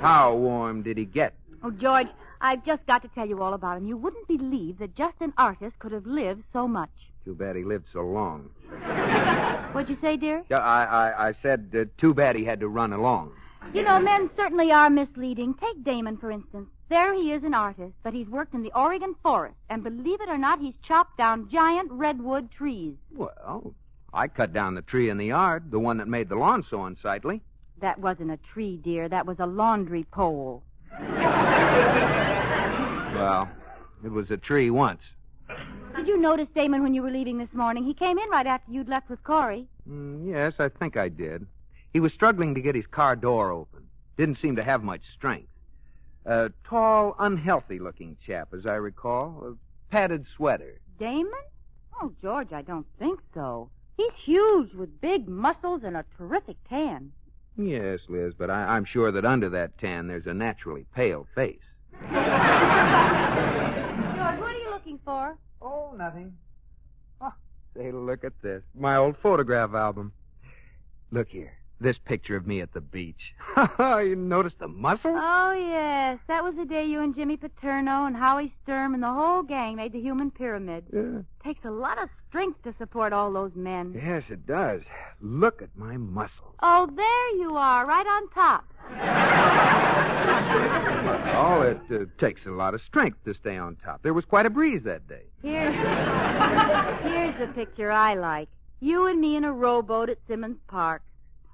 How 0.00 0.36
warm 0.36 0.82
did 0.82 0.98
he 0.98 1.04
get? 1.04 1.34
Oh, 1.64 1.72
George, 1.72 2.08
I've 2.40 2.64
just 2.64 2.86
got 2.86 3.02
to 3.02 3.08
tell 3.08 3.26
you 3.26 3.42
all 3.42 3.54
about 3.54 3.78
him. 3.78 3.86
You 3.86 3.96
wouldn't 3.96 4.28
believe 4.28 4.78
that 4.78 4.94
just 4.94 5.16
an 5.20 5.32
artist 5.36 5.80
could 5.80 5.92
have 5.92 6.06
lived 6.06 6.44
so 6.52 6.68
much. 6.68 6.90
Too 7.24 7.34
bad 7.34 7.56
he 7.56 7.64
lived 7.64 7.86
so 7.92 8.02
long. 8.02 8.50
What'd 9.72 9.90
you 9.90 9.96
say, 9.96 10.16
dear? 10.16 10.44
I, 10.50 10.54
I, 10.54 11.28
I 11.28 11.32
said 11.32 11.74
uh, 11.74 11.84
too 11.98 12.14
bad 12.14 12.36
he 12.36 12.44
had 12.44 12.60
to 12.60 12.68
run 12.68 12.92
along. 12.92 13.32
You 13.74 13.82
know, 13.82 13.98
men 13.98 14.28
certainly 14.36 14.70
are 14.70 14.90
misleading. 14.90 15.54
Take 15.54 15.82
Damon, 15.82 16.18
for 16.18 16.30
instance. 16.30 16.68
There 16.88 17.14
he 17.14 17.32
is, 17.32 17.42
an 17.42 17.54
artist, 17.54 17.94
but 18.02 18.12
he's 18.12 18.28
worked 18.28 18.52
in 18.52 18.62
the 18.62 18.72
Oregon 18.74 19.14
forest, 19.22 19.56
and 19.70 19.82
believe 19.82 20.20
it 20.20 20.28
or 20.28 20.36
not, 20.36 20.60
he's 20.60 20.76
chopped 20.82 21.16
down 21.16 21.48
giant 21.48 21.90
redwood 21.90 22.50
trees. 22.50 22.96
Well, 23.14 23.72
I 24.12 24.28
cut 24.28 24.52
down 24.52 24.74
the 24.74 24.82
tree 24.82 25.08
in 25.08 25.16
the 25.16 25.28
yard, 25.28 25.70
the 25.70 25.78
one 25.78 25.96
that 25.96 26.08
made 26.08 26.28
the 26.28 26.36
lawn 26.36 26.62
so 26.62 26.84
unsightly. 26.84 27.40
That 27.80 27.98
wasn't 27.98 28.30
a 28.30 28.36
tree, 28.36 28.76
dear. 28.76 29.08
That 29.08 29.24
was 29.24 29.40
a 29.40 29.46
laundry 29.46 30.04
pole. 30.04 30.62
Well, 33.14 33.48
it 34.04 34.10
was 34.10 34.30
a 34.30 34.36
tree 34.36 34.68
once. 34.68 35.02
Did 35.96 36.08
you 36.08 36.18
notice 36.18 36.48
Damon 36.48 36.82
when 36.82 36.92
you 36.92 37.02
were 37.02 37.10
leaving 37.10 37.38
this 37.38 37.54
morning? 37.54 37.84
He 37.84 37.94
came 37.94 38.18
in 38.18 38.28
right 38.28 38.46
after 38.46 38.70
you'd 38.70 38.88
left 38.88 39.08
with 39.08 39.22
Corey. 39.24 39.66
Mm, 39.88 40.28
yes, 40.28 40.60
I 40.60 40.68
think 40.68 40.96
I 40.96 41.08
did. 41.08 41.46
He 41.92 42.00
was 42.00 42.12
struggling 42.12 42.54
to 42.54 42.62
get 42.62 42.74
his 42.74 42.86
car 42.86 43.16
door 43.16 43.50
open. 43.50 43.86
Didn't 44.16 44.36
seem 44.36 44.56
to 44.56 44.62
have 44.62 44.82
much 44.82 45.02
strength. 45.12 45.48
A 46.24 46.50
tall, 46.64 47.14
unhealthy 47.18 47.78
looking 47.78 48.16
chap, 48.24 48.54
as 48.54 48.66
I 48.66 48.74
recall. 48.74 49.44
A 49.44 49.92
padded 49.92 50.26
sweater. 50.36 50.80
Damon? 50.98 51.32
Oh, 52.00 52.12
George, 52.22 52.52
I 52.52 52.62
don't 52.62 52.86
think 52.98 53.20
so. 53.34 53.70
He's 53.96 54.14
huge 54.14 54.72
with 54.72 55.00
big 55.00 55.28
muscles 55.28 55.82
and 55.84 55.96
a 55.96 56.04
terrific 56.16 56.56
tan. 56.68 57.12
Yes, 57.58 58.00
Liz, 58.08 58.32
but 58.36 58.50
I, 58.50 58.76
I'm 58.76 58.84
sure 58.84 59.12
that 59.12 59.26
under 59.26 59.50
that 59.50 59.76
tan 59.76 60.06
there's 60.06 60.26
a 60.26 60.32
naturally 60.32 60.86
pale 60.94 61.26
face. 61.34 61.58
George, 62.00 62.12
what 62.12 62.22
are 64.50 64.58
you 64.58 64.70
looking 64.70 64.98
for? 65.04 65.36
Oh, 65.60 65.92
nothing. 65.96 66.32
Oh, 67.20 67.34
say, 67.76 67.92
look 67.92 68.24
at 68.24 68.32
this. 68.40 68.62
My 68.74 68.96
old 68.96 69.18
photograph 69.18 69.74
album. 69.74 70.12
Look 71.10 71.28
here. 71.28 71.52
This 71.82 71.98
picture 71.98 72.36
of 72.36 72.46
me 72.46 72.60
at 72.60 72.72
the 72.72 72.80
beach. 72.80 73.34
you 73.80 74.14
noticed 74.14 74.60
the 74.60 74.68
muscles? 74.68 75.18
Oh, 75.20 75.50
yes. 75.50 76.20
That 76.28 76.44
was 76.44 76.54
the 76.54 76.64
day 76.64 76.84
you 76.84 77.00
and 77.00 77.12
Jimmy 77.12 77.36
Paterno 77.36 78.06
and 78.06 78.16
Howie 78.16 78.54
Sturm 78.62 78.94
and 78.94 79.02
the 79.02 79.12
whole 79.12 79.42
gang 79.42 79.74
made 79.74 79.92
the 79.92 80.00
human 80.00 80.30
pyramid. 80.30 80.84
Yeah. 80.92 81.22
Takes 81.42 81.64
a 81.64 81.72
lot 81.72 82.00
of 82.00 82.08
strength 82.28 82.62
to 82.62 82.72
support 82.78 83.12
all 83.12 83.32
those 83.32 83.56
men. 83.56 84.00
Yes, 84.00 84.30
it 84.30 84.46
does. 84.46 84.82
Look 85.20 85.60
at 85.60 85.70
my 85.74 85.96
muscles. 85.96 86.54
Oh, 86.62 86.88
there 86.94 87.36
you 87.36 87.56
are, 87.56 87.84
right 87.84 88.06
on 88.06 88.28
top. 88.30 88.64
Oh, 91.34 91.62
it 91.62 91.80
uh, 91.90 92.04
takes 92.18 92.46
a 92.46 92.50
lot 92.50 92.74
of 92.74 92.82
strength 92.82 93.24
to 93.24 93.34
stay 93.34 93.56
on 93.56 93.76
top. 93.76 94.02
There 94.02 94.14
was 94.14 94.24
quite 94.24 94.46
a 94.46 94.50
breeze 94.50 94.84
that 94.84 95.08
day. 95.08 95.24
Here. 95.42 95.72
Here's 97.02 97.36
the 97.40 97.52
picture 97.52 97.90
I 97.90 98.14
like. 98.14 98.48
You 98.78 99.06
and 99.06 99.20
me 99.20 99.34
in 99.34 99.44
a 99.44 99.52
rowboat 99.52 100.08
at 100.08 100.18
Simmons 100.28 100.58
Park. 100.68 101.02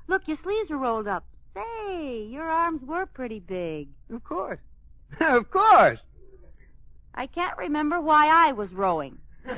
Look, 0.09 0.27
your 0.27 0.37
sleeves 0.37 0.71
are 0.71 0.79
rolled 0.79 1.07
up. 1.07 1.25
Say, 1.55 2.25
your 2.25 2.49
arms 2.49 2.83
were 2.85 3.07
pretty 3.07 3.41
big. 3.41 3.89
Of 4.11 4.25
course. 4.25 4.59
of 5.21 5.51
course. 5.51 6.01
I 7.15 7.27
can't 7.27 7.57
remember 7.59 8.01
why 8.01 8.29
I 8.29 8.53
was 8.53 8.73
rowing. 8.73 9.19
Well, 9.45 9.57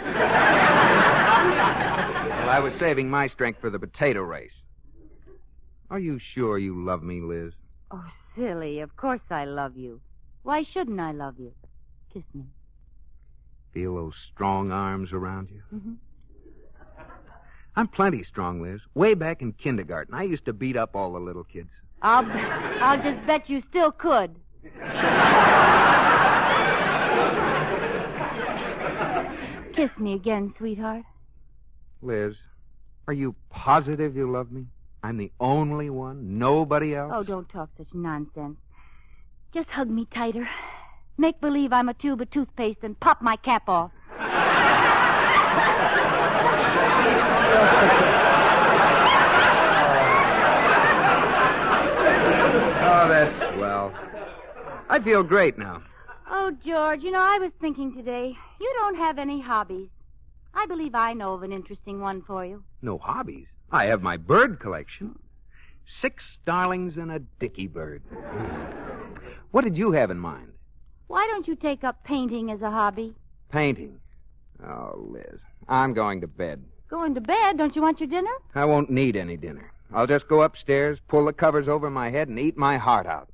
I 2.49 2.61
was 2.63 2.75
saving 2.75 3.09
my 3.11 3.27
strength 3.27 3.61
for 3.61 3.71
the 3.71 3.79
potato 3.79 4.23
race. 4.23 4.55
Are 5.91 5.99
you 5.99 6.19
sure 6.19 6.59
you 6.59 6.85
love 6.85 7.03
me, 7.03 7.21
Liz? 7.21 7.53
Oh, 7.91 8.05
silly. 8.37 8.81
Of 8.81 8.97
course 8.97 9.23
I 9.31 9.45
love 9.45 9.77
you. 9.77 10.01
Why 10.43 10.63
shouldn't 10.63 11.01
I 11.01 11.13
love 11.13 11.39
you? 11.39 11.53
Kiss 12.13 12.25
me. 12.35 12.45
Feel 13.73 13.95
those 13.95 14.17
strong 14.33 14.73
arms 14.73 15.13
around 15.13 15.51
you? 15.51 15.63
Mhm. 15.73 15.97
I'm 17.77 17.87
plenty 17.87 18.23
strong, 18.25 18.61
Liz. 18.63 18.81
Way 18.95 19.15
back 19.15 19.43
in 19.43 19.53
kindergarten, 19.53 20.15
I 20.15 20.25
used 20.25 20.45
to 20.47 20.53
beat 20.53 20.77
up 20.77 20.97
all 20.97 21.13
the 21.13 21.21
little 21.21 21.45
kids. 21.45 21.71
I'll, 22.03 22.27
I'll 22.83 23.01
just 23.03 23.25
bet 23.27 23.49
you 23.49 23.61
still 23.61 23.93
could. 23.93 24.35
Kiss 29.75 29.91
me 29.99 30.15
again, 30.15 30.53
sweetheart. 30.57 31.05
Liz, 32.03 32.35
are 33.07 33.15
you 33.15 33.35
positive 33.51 34.17
you 34.17 34.31
love 34.31 34.51
me? 34.51 34.67
I'm 35.03 35.17
the 35.17 35.31
only 35.41 35.91
one, 35.91 36.39
nobody 36.39 36.95
else? 36.95 37.13
Oh, 37.15 37.23
don't 37.23 37.49
talk 37.49 37.71
such 37.77 37.95
nonsense. 37.95 38.59
Just 39.53 39.71
hug 39.71 39.89
me 39.89 40.07
tighter. 40.11 40.49
Make 41.17 41.41
believe 41.41 41.73
I'm 41.73 41.89
a 41.89 41.95
tube 41.95 42.21
of 42.21 42.31
toothpaste 42.31 42.83
and 42.83 42.99
pop 42.99 43.23
my 43.23 43.37
cap 43.37 43.69
off. 43.69 43.91
Oh, 52.83 53.09
that's 53.09 53.37
swell. 53.55 53.95
I 54.89 54.99
feel 54.99 55.23
great 55.23 55.57
now. 55.57 55.83
Oh, 56.29 56.51
George, 56.65 57.03
you 57.03 57.11
know, 57.11 57.21
I 57.21 57.39
was 57.39 57.53
thinking 57.61 57.95
today, 57.95 58.37
you 58.61 58.73
don't 58.79 58.97
have 58.97 59.19
any 59.19 59.41
hobbies. 59.41 59.89
I 60.55 60.67
believe 60.67 60.95
I 60.95 61.13
know 61.13 61.35
of 61.35 61.43
an 61.43 61.53
interesting 61.53 62.01
one 62.01 62.23
for 62.23 62.45
you. 62.45 62.63
No 62.83 62.99
hobbies. 62.99 63.47
I 63.71 63.87
have 63.87 64.03
my 64.03 64.17
bird 64.17 64.59
collection. 64.61 65.19
Six 65.87 66.39
starlings 66.43 66.97
and 66.97 67.11
a 67.13 67.21
dicky 67.39 67.67
bird. 67.67 68.03
What 69.51 69.65
did 69.65 69.77
you 69.79 69.93
have 69.93 70.11
in 70.11 70.19
mind? 70.19 70.53
Why 71.07 71.27
don't 71.27 71.49
you 71.49 71.57
take 71.57 71.85
up 71.85 72.05
painting 72.05 72.51
as 72.51 72.63
a 72.63 72.71
hobby? 72.71 73.15
Painting. 73.51 73.99
Oh, 74.65 75.07
Liz, 75.11 75.41
I'm 75.69 75.95
going 75.95 76.21
to 76.21 76.27
bed. 76.27 76.63
Going 76.91 77.15
to 77.15 77.21
bed? 77.21 77.57
Don't 77.57 77.77
you 77.77 77.83
want 77.83 78.01
your 78.01 78.09
dinner? 78.09 78.33
I 78.53 78.65
won't 78.65 78.91
need 78.91 79.15
any 79.15 79.37
dinner. 79.37 79.71
I'll 79.95 80.09
just 80.09 80.27
go 80.27 80.43
upstairs, 80.43 80.99
pull 81.07 81.25
the 81.25 81.33
covers 81.33 81.69
over 81.69 81.89
my 81.89 82.11
head, 82.11 82.27
and 82.27 82.37
eat 82.37 82.57
my 82.57 82.79
heart 82.79 83.07
out. 83.07 83.29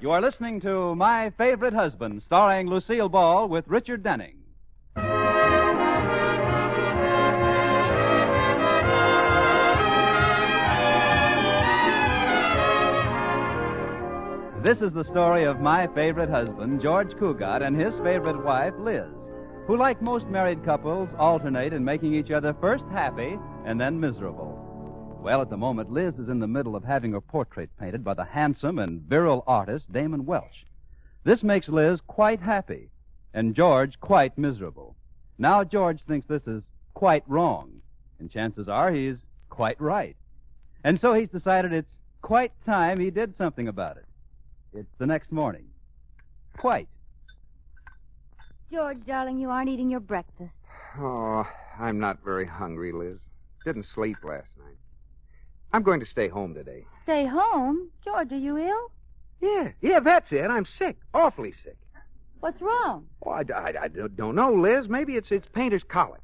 You 0.00 0.10
are 0.10 0.20
listening 0.20 0.60
to 0.62 0.96
My 0.96 1.30
Favorite 1.30 1.74
Husband, 1.74 2.24
starring 2.24 2.66
Lucille 2.68 3.08
Ball 3.08 3.48
with 3.48 3.68
Richard 3.68 4.02
Denning. 4.02 4.37
This 14.62 14.82
is 14.82 14.92
the 14.92 15.04
story 15.04 15.44
of 15.44 15.60
my 15.60 15.86
favorite 15.86 16.28
husband, 16.28 16.82
George 16.82 17.12
Cugat, 17.14 17.62
and 17.62 17.80
his 17.80 17.96
favorite 17.98 18.42
wife, 18.44 18.74
Liz, 18.76 19.06
who, 19.68 19.76
like 19.76 20.02
most 20.02 20.26
married 20.26 20.64
couples, 20.64 21.08
alternate 21.16 21.72
in 21.72 21.84
making 21.84 22.12
each 22.12 22.32
other 22.32 22.52
first 22.54 22.84
happy 22.90 23.38
and 23.64 23.80
then 23.80 24.00
miserable. 24.00 24.58
Well, 25.22 25.40
at 25.40 25.48
the 25.48 25.56
moment, 25.56 25.92
Liz 25.92 26.18
is 26.18 26.28
in 26.28 26.40
the 26.40 26.48
middle 26.48 26.74
of 26.74 26.82
having 26.82 27.12
her 27.12 27.20
portrait 27.20 27.70
painted 27.78 28.02
by 28.02 28.14
the 28.14 28.24
handsome 28.24 28.80
and 28.80 29.00
virile 29.02 29.44
artist, 29.46 29.92
Damon 29.92 30.26
Welch. 30.26 30.66
This 31.22 31.44
makes 31.44 31.68
Liz 31.68 32.00
quite 32.08 32.40
happy, 32.40 32.90
and 33.32 33.54
George 33.54 34.00
quite 34.00 34.36
miserable. 34.36 34.96
Now, 35.38 35.62
George 35.62 36.02
thinks 36.02 36.26
this 36.26 36.48
is 36.48 36.64
quite 36.94 37.22
wrong, 37.28 37.80
and 38.18 38.28
chances 38.28 38.68
are 38.68 38.90
he's 38.90 39.18
quite 39.50 39.80
right. 39.80 40.16
And 40.82 40.98
so 40.98 41.14
he's 41.14 41.30
decided 41.30 41.72
it's 41.72 41.94
quite 42.22 42.52
time 42.66 42.98
he 42.98 43.10
did 43.10 43.36
something 43.36 43.68
about 43.68 43.98
it. 43.98 44.07
It's 44.74 44.92
the 44.98 45.06
next 45.06 45.32
morning. 45.32 45.64
Quite. 46.56 46.88
George, 48.70 48.98
darling, 49.06 49.38
you 49.38 49.48
aren't 49.50 49.70
eating 49.70 49.90
your 49.90 50.00
breakfast. 50.00 50.52
Oh, 50.98 51.46
I'm 51.78 51.98
not 51.98 52.22
very 52.22 52.46
hungry, 52.46 52.92
Liz. 52.92 53.18
Didn't 53.64 53.86
sleep 53.86 54.16
last 54.22 54.48
night. 54.58 54.76
I'm 55.72 55.82
going 55.82 56.00
to 56.00 56.06
stay 56.06 56.28
home 56.28 56.54
today. 56.54 56.84
Stay 57.04 57.26
home? 57.26 57.90
George, 58.04 58.32
are 58.32 58.36
you 58.36 58.58
ill? 58.58 58.90
Yeah, 59.40 59.68
yeah, 59.80 60.00
that's 60.00 60.32
it. 60.32 60.50
I'm 60.50 60.66
sick. 60.66 60.96
Awfully 61.14 61.52
sick. 61.52 61.76
What's 62.40 62.60
wrong? 62.60 63.06
Oh, 63.24 63.30
I, 63.30 63.44
I, 63.54 63.74
I 63.84 63.88
don't 63.88 64.34
know, 64.34 64.52
Liz. 64.52 64.88
Maybe 64.88 65.16
it's 65.16 65.32
it's 65.32 65.48
painter's 65.48 65.82
colic. 65.84 66.20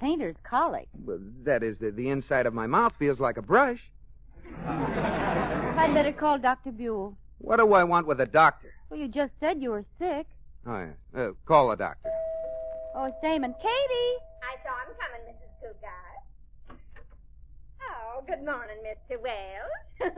Painter's 0.00 0.36
colic. 0.42 0.88
Well, 1.04 1.18
that 1.44 1.62
is, 1.62 1.76
the, 1.78 1.90
the 1.90 2.08
inside 2.08 2.46
of 2.46 2.54
my 2.54 2.66
mouth 2.66 2.94
feels 2.98 3.20
like 3.20 3.36
a 3.36 3.42
brush. 3.42 3.80
I'd 4.66 5.92
better 5.94 6.12
call 6.12 6.38
Dr. 6.38 6.72
Buell. 6.72 7.16
What 7.42 7.58
do 7.58 7.72
I 7.74 7.82
want 7.82 8.06
with 8.06 8.20
a 8.20 8.26
doctor? 8.26 8.72
Well, 8.88 9.00
you 9.00 9.08
just 9.08 9.32
said 9.40 9.60
you 9.60 9.70
were 9.70 9.84
sick. 9.98 10.26
Oh, 10.64 10.78
yeah. 11.14 11.20
Uh, 11.20 11.32
call 11.44 11.70
the 11.70 11.76
doctor. 11.76 12.08
Oh, 12.94 13.06
it's 13.06 13.16
Damon. 13.20 13.52
Katie! 13.60 14.16
I 14.42 14.56
saw 14.62 14.78
him 14.86 14.94
coming, 15.00 15.22
Mrs. 15.28 15.50
Cougar. 15.60 16.12
Oh, 17.90 18.22
good 18.28 18.44
morning, 18.44 18.76
Mr. 18.86 19.20
Wells. 19.20 20.14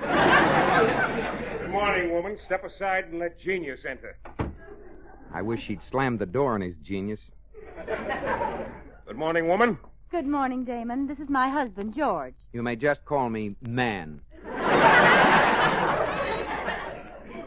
Good 1.60 1.70
morning, 1.70 2.12
woman. 2.12 2.38
Step 2.38 2.64
aside 2.64 3.06
and 3.06 3.18
let 3.18 3.38
genius 3.40 3.84
enter. 3.84 4.16
I 5.32 5.42
wish 5.42 5.66
he'd 5.66 5.82
slammed 5.82 6.20
the 6.20 6.26
door 6.26 6.54
on 6.54 6.60
his 6.60 6.76
genius. 6.84 7.20
Good 9.06 9.16
morning, 9.16 9.48
woman. 9.48 9.78
Good 10.10 10.26
morning, 10.26 10.64
Damon. 10.64 11.06
This 11.06 11.18
is 11.18 11.28
my 11.28 11.48
husband, 11.48 11.94
George. 11.94 12.34
You 12.52 12.62
may 12.62 12.76
just 12.76 13.04
call 13.04 13.28
me 13.28 13.56
man. 13.60 14.20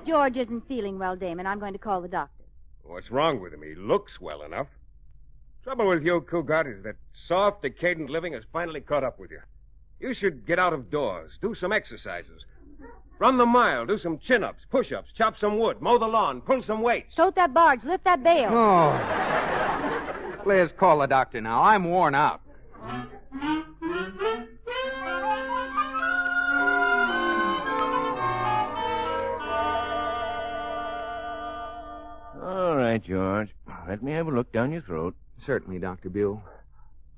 George 0.06 0.38
isn't 0.38 0.68
feeling 0.68 0.98
well, 0.98 1.16
Damon. 1.16 1.46
I'm 1.46 1.60
going 1.60 1.74
to 1.74 1.80
call 1.80 2.02
the 2.02 2.08
doctor. 2.08 2.44
What's 2.84 3.12
wrong 3.12 3.40
with 3.40 3.54
him? 3.54 3.62
He 3.62 3.76
looks 3.76 4.20
well 4.20 4.42
enough. 4.44 4.68
Trouble 5.64 5.88
with 5.88 6.04
you, 6.04 6.22
Cugat, 6.22 6.66
is 6.66 6.84
that 6.84 6.96
soft, 7.14 7.62
decadent 7.62 8.10
living 8.10 8.34
has 8.34 8.44
finally 8.52 8.82
caught 8.82 9.04
up 9.04 9.20
with 9.20 9.30
you. 9.30 9.42
You 10.00 10.16
should 10.16 10.48
get 10.48 10.58
out 10.58 10.74
of 10.74 10.90
doors, 10.90 11.38
do 11.42 11.54
some 11.54 11.72
exercises. 11.72 12.44
Run 13.20 13.38
the 13.38 13.46
mile, 13.46 13.86
do 13.86 13.98
some 13.98 14.18
chin 14.18 14.44
ups, 14.44 14.64
push 14.72 14.92
ups, 14.92 15.12
chop 15.14 15.38
some 15.38 15.60
wood, 15.60 15.80
mow 15.80 16.00
the 16.00 16.08
lawn, 16.08 16.42
pull 16.42 16.64
some 16.64 16.82
weights. 16.82 17.14
Tote 17.14 17.36
that 17.36 17.54
barge, 17.54 17.84
lift 17.84 18.04
that 18.06 18.24
bale. 18.24 18.50
Oh. 18.52 20.42
Liz, 20.44 20.72
call 20.72 20.98
the 20.98 21.06
doctor 21.06 21.40
now. 21.40 21.62
I'm 21.62 21.84
worn 21.84 22.16
out. 22.16 22.42
Hmm? 22.74 23.02
Right, 32.92 33.04
George. 33.04 33.50
Let 33.88 34.04
me 34.04 34.12
have 34.12 34.28
a 34.28 34.32
look 34.32 34.52
down 34.52 34.74
your 34.74 34.82
throat. 34.82 35.16
Certainly, 35.46 35.80
Dr. 35.80 36.10
Buell. 36.10 36.44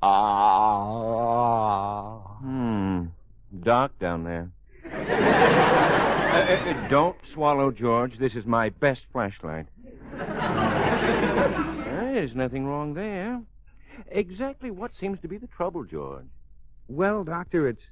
Ah. 0.03 2.19
Hmm. 2.41 3.05
Dark 3.61 3.97
down 3.99 4.23
there. 4.23 4.49
Uh, 6.33 6.35
uh, 6.35 6.87
don't 6.87 7.15
swallow, 7.31 7.69
George. 7.69 8.17
This 8.17 8.35
is 8.35 8.43
my 8.43 8.69
best 8.69 9.03
flashlight. 9.11 9.67
There's 10.17 10.25
nothing 12.33 12.65
wrong 12.65 12.95
there. 12.95 13.39
Exactly 14.07 14.71
what 14.71 14.95
seems 14.99 15.19
to 15.19 15.27
be 15.27 15.37
the 15.37 15.45
trouble, 15.45 15.83
George? 15.83 16.25
Well, 16.87 17.23
Doctor, 17.23 17.67
it's. 17.67 17.83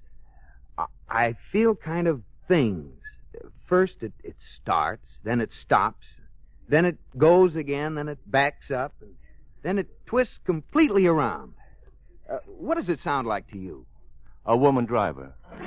I- 0.76 0.88
I 1.08 1.36
feel 1.52 1.76
kind 1.76 2.08
of 2.08 2.24
things. 2.48 3.00
First, 3.68 4.02
it, 4.02 4.14
it 4.24 4.38
starts, 4.56 5.08
then 5.24 5.40
it 5.40 5.54
stops, 5.54 6.08
then 6.72 6.86
it 6.86 6.98
goes 7.18 7.58
again, 7.58 7.96
then 7.96 8.08
it 8.08 8.18
backs 8.26 8.72
up, 8.72 8.94
and 9.02 9.14
then 9.62 9.78
it 9.78 9.90
twists 10.06 10.40
completely 10.46 11.06
around. 11.06 11.54
Uh, 12.30 12.38
what 12.46 12.76
does 12.76 12.88
it 12.88 13.02
sound 13.02 13.28
like 13.28 13.52
to 13.52 13.58
you? 13.58 13.86
A 14.46 14.56
woman 14.56 14.86
driver. 14.86 15.34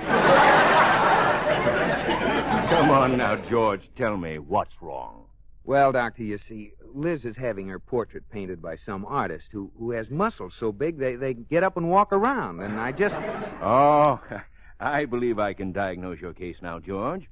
Come 2.71 2.91
on 2.91 3.19
now, 3.19 3.37
George. 3.37 3.83
Tell 3.97 4.17
me 4.17 4.39
what's 4.39 4.73
wrong. 4.81 5.27
Well, 5.65 5.93
Doctor, 5.93 6.23
you 6.23 6.39
see, 6.39 6.73
Liz 6.95 7.27
is 7.27 7.37
having 7.37 7.69
her 7.69 7.79
portrait 7.79 8.25
painted 8.31 8.63
by 8.63 8.77
some 8.77 9.05
artist 9.05 9.49
who, 9.53 9.71
who 9.79 9.91
has 9.91 10.09
muscles 10.09 10.55
so 10.55 10.73
big 10.73 10.99
they, 10.99 11.17
they 11.17 11.35
get 11.35 11.63
up 11.63 11.77
and 11.77 11.91
walk 11.91 12.15
around, 12.15 12.61
and 12.61 12.81
I 12.81 12.93
just. 12.93 13.15
Oh, 13.63 14.21
I 14.81 15.05
believe 15.05 15.39
I 15.39 15.53
can 15.53 15.73
diagnose 15.73 16.19
your 16.21 16.33
case 16.33 16.57
now, 16.63 16.79
George. 16.79 17.29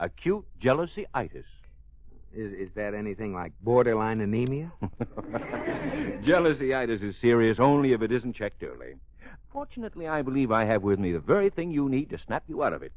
Acute 0.00 0.44
jealousy-itis. 0.58 1.46
Is, 2.34 2.52
is 2.52 2.70
that 2.76 2.94
anything 2.94 3.34
like 3.34 3.52
borderline 3.60 4.20
anemia? 4.20 4.72
Jealousy-itis 6.22 7.02
is 7.02 7.14
serious 7.20 7.58
only 7.60 7.92
if 7.92 8.00
it 8.00 8.10
isn't 8.10 8.34
checked 8.34 8.62
early. 8.62 8.94
Fortunately, 9.52 10.08
I 10.08 10.22
believe 10.22 10.50
I 10.50 10.64
have 10.64 10.82
with 10.82 10.98
me 10.98 11.12
the 11.12 11.20
very 11.20 11.50
thing 11.50 11.70
you 11.70 11.88
need 11.90 12.08
to 12.10 12.18
snap 12.18 12.44
you 12.48 12.62
out 12.62 12.72
of 12.72 12.82
it. 12.82 12.92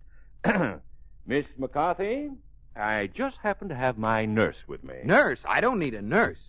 Miss 1.27 1.45
McCarthy, 1.57 2.29
I 2.75 3.07
just 3.07 3.37
happen 3.43 3.67
to 3.69 3.75
have 3.75 3.97
my 3.97 4.25
nurse 4.25 4.63
with 4.67 4.83
me. 4.83 4.95
Nurse? 5.03 5.39
I 5.45 5.59
don't 5.59 5.79
need 5.79 5.95
a 5.95 6.01
nurse. 6.01 6.39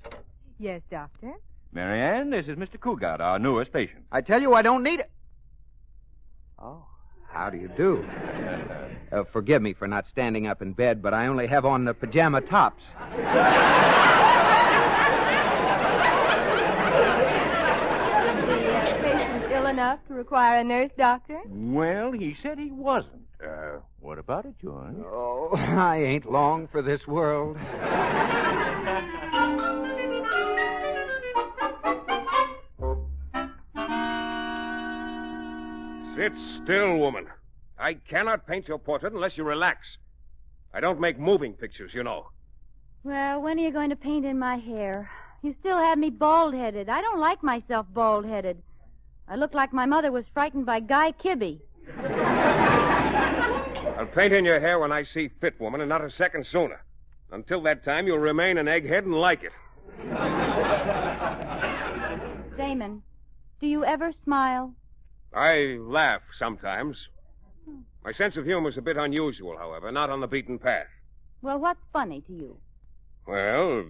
Yes, 0.58 0.82
Doctor. 0.90 1.32
Marianne, 1.72 2.30
this 2.30 2.46
is 2.46 2.56
Mr. 2.56 2.78
Cugat, 2.78 3.20
our 3.20 3.38
newest 3.38 3.72
patient. 3.72 4.04
I 4.12 4.20
tell 4.20 4.40
you, 4.40 4.54
I 4.54 4.62
don't 4.62 4.82
need 4.84 5.00
it. 5.00 5.10
Oh, 6.58 6.86
how 7.36 7.50
do 7.50 7.58
you 7.58 7.68
do? 7.76 8.02
Uh, 9.12 9.22
forgive 9.30 9.60
me 9.60 9.74
for 9.74 9.86
not 9.86 10.06
standing 10.06 10.46
up 10.46 10.62
in 10.62 10.72
bed, 10.72 11.02
but 11.02 11.12
I 11.12 11.26
only 11.26 11.46
have 11.46 11.66
on 11.66 11.84
the 11.84 11.92
pajama 11.92 12.40
tops. 12.40 12.84
The 12.86 13.40
uh, 18.72 19.02
patient 19.02 19.52
ill 19.52 19.66
enough 19.66 19.98
to 20.08 20.14
require 20.14 20.60
a 20.60 20.64
nurse, 20.64 20.90
Doctor? 20.96 21.40
Well, 21.46 22.12
he 22.12 22.36
said 22.42 22.58
he 22.58 22.70
wasn't. 22.70 23.26
Uh, 23.44 23.80
what 24.00 24.18
about 24.18 24.46
it, 24.46 24.54
George? 24.60 24.94
Oh, 25.04 25.50
I 25.56 26.02
ain't 26.02 26.30
long 26.30 26.68
for 26.68 26.80
this 26.80 27.06
world. 27.06 27.58
Sit 36.16 36.32
still, 36.38 36.96
woman. 36.96 37.26
I 37.78 37.92
cannot 37.92 38.46
paint 38.46 38.68
your 38.68 38.78
portrait 38.78 39.12
unless 39.12 39.36
you 39.36 39.44
relax. 39.44 39.98
I 40.72 40.80
don't 40.80 40.98
make 40.98 41.18
moving 41.18 41.52
pictures, 41.52 41.92
you 41.92 42.02
know. 42.02 42.28
Well, 43.04 43.42
when 43.42 43.58
are 43.58 43.62
you 43.62 43.70
going 43.70 43.90
to 43.90 43.96
paint 43.96 44.24
in 44.24 44.38
my 44.38 44.56
hair? 44.56 45.10
You 45.42 45.54
still 45.60 45.76
have 45.76 45.98
me 45.98 46.08
bald 46.08 46.54
headed. 46.54 46.88
I 46.88 47.02
don't 47.02 47.20
like 47.20 47.42
myself 47.42 47.86
bald 47.92 48.24
headed. 48.24 48.62
I 49.28 49.36
look 49.36 49.52
like 49.52 49.74
my 49.74 49.84
mother 49.84 50.10
was 50.10 50.26
frightened 50.28 50.64
by 50.64 50.80
Guy 50.80 51.12
Kibbee. 51.12 51.60
I'll 53.98 54.06
paint 54.06 54.32
in 54.32 54.46
your 54.46 54.58
hair 54.58 54.78
when 54.78 54.92
I 54.92 55.02
see 55.02 55.28
fit, 55.40 55.60
woman, 55.60 55.82
and 55.82 55.88
not 55.90 56.02
a 56.02 56.10
second 56.10 56.46
sooner. 56.46 56.82
Until 57.30 57.60
that 57.64 57.84
time, 57.84 58.06
you'll 58.06 58.18
remain 58.18 58.56
an 58.56 58.66
egghead 58.66 59.04
and 59.04 59.14
like 59.14 59.42
it. 59.42 59.52
Damon, 62.56 63.02
do 63.60 63.66
you 63.66 63.84
ever 63.84 64.12
smile? 64.12 64.74
I 65.34 65.76
laugh 65.80 66.22
sometimes. 66.32 67.08
My 68.04 68.12
sense 68.12 68.36
of 68.36 68.44
humor 68.44 68.68
is 68.68 68.78
a 68.78 68.82
bit 68.82 68.96
unusual, 68.96 69.56
however, 69.58 69.90
not 69.90 70.10
on 70.10 70.20
the 70.20 70.28
beaten 70.28 70.58
path. 70.58 70.86
Well, 71.42 71.58
what's 71.58 71.80
funny 71.92 72.20
to 72.22 72.32
you? 72.32 72.56
Well, 73.26 73.86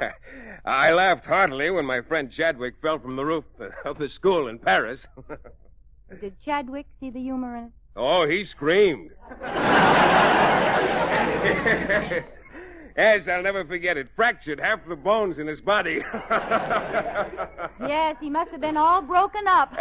I 0.64 0.92
laughed 0.92 1.24
heartily 1.24 1.70
when 1.70 1.86
my 1.86 2.02
friend 2.02 2.30
Chadwick 2.30 2.74
fell 2.82 2.98
from 2.98 3.16
the 3.16 3.24
roof 3.24 3.44
of 3.84 3.98
the 3.98 4.08
school 4.08 4.48
in 4.48 4.58
Paris. 4.58 5.06
Did 6.20 6.38
Chadwick 6.44 6.86
see 7.00 7.10
the 7.10 7.20
humor 7.20 7.56
in 7.56 7.64
it? 7.64 7.72
oh, 7.96 8.28
he 8.28 8.44
screamed. 8.44 9.10
yes, 12.96 13.28
I'll 13.28 13.42
never 13.42 13.64
forget 13.64 13.96
it. 13.96 14.08
Fractured 14.16 14.58
half 14.60 14.80
the 14.88 14.96
bones 14.96 15.38
in 15.38 15.46
his 15.46 15.60
body. 15.60 16.02
Yes, 17.78 18.16
he 18.20 18.30
must 18.30 18.50
have 18.50 18.60
been 18.60 18.76
all 18.76 19.00
broken 19.02 19.46
up. 19.46 19.70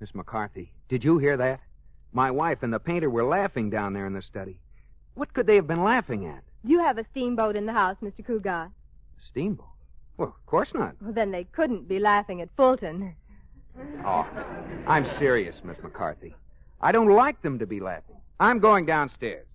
Miss 0.00 0.14
McCarthy, 0.14 0.72
did 0.88 1.04
you 1.04 1.18
hear 1.18 1.36
that? 1.36 1.60
My 2.12 2.30
wife 2.30 2.62
and 2.62 2.72
the 2.72 2.80
painter 2.80 3.08
were 3.08 3.24
laughing 3.24 3.70
down 3.70 3.92
there 3.92 4.06
in 4.06 4.14
the 4.14 4.22
study. 4.22 4.58
What 5.14 5.32
could 5.32 5.46
they 5.46 5.54
have 5.56 5.68
been 5.68 5.84
laughing 5.84 6.26
at? 6.26 6.42
Do 6.64 6.72
you 6.72 6.80
have 6.80 6.98
a 6.98 7.04
steamboat 7.04 7.56
in 7.56 7.66
the 7.66 7.72
house, 7.72 7.96
Mr. 8.02 8.24
Cougar? 8.26 8.70
Steamboat? 9.30 9.66
Well, 10.16 10.28
of 10.30 10.46
course 10.46 10.74
not. 10.74 10.96
Well, 11.00 11.12
then 11.12 11.30
they 11.30 11.44
couldn't 11.44 11.86
be 11.86 11.98
laughing 11.98 12.40
at 12.40 12.48
Fulton. 12.56 13.14
Oh, 14.04 14.26
I'm 14.86 15.06
serious, 15.06 15.62
Miss 15.64 15.76
McCarthy. 15.82 16.34
I 16.80 16.92
don't 16.92 17.08
like 17.08 17.40
them 17.42 17.58
to 17.58 17.66
be 17.66 17.80
laughing. 17.80 18.16
I'm 18.40 18.58
going 18.58 18.86
downstairs. 18.86 19.46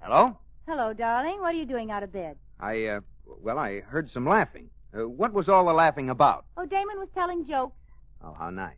Hello? 0.00 0.38
Hello, 0.66 0.92
darling. 0.92 1.40
What 1.40 1.54
are 1.54 1.58
you 1.58 1.66
doing 1.66 1.90
out 1.90 2.02
of 2.02 2.12
bed? 2.12 2.36
I, 2.60 2.86
uh, 2.86 3.00
well, 3.26 3.58
I 3.58 3.80
heard 3.80 4.10
some 4.10 4.26
laughing. 4.26 4.70
Uh, 4.96 5.08
what 5.08 5.32
was 5.32 5.48
all 5.48 5.66
the 5.66 5.72
laughing 5.72 6.10
about? 6.10 6.44
Oh, 6.56 6.64
Damon 6.64 6.98
was 6.98 7.08
telling 7.12 7.44
jokes. 7.44 7.76
Oh, 8.24 8.32
how 8.32 8.50
nice. 8.50 8.76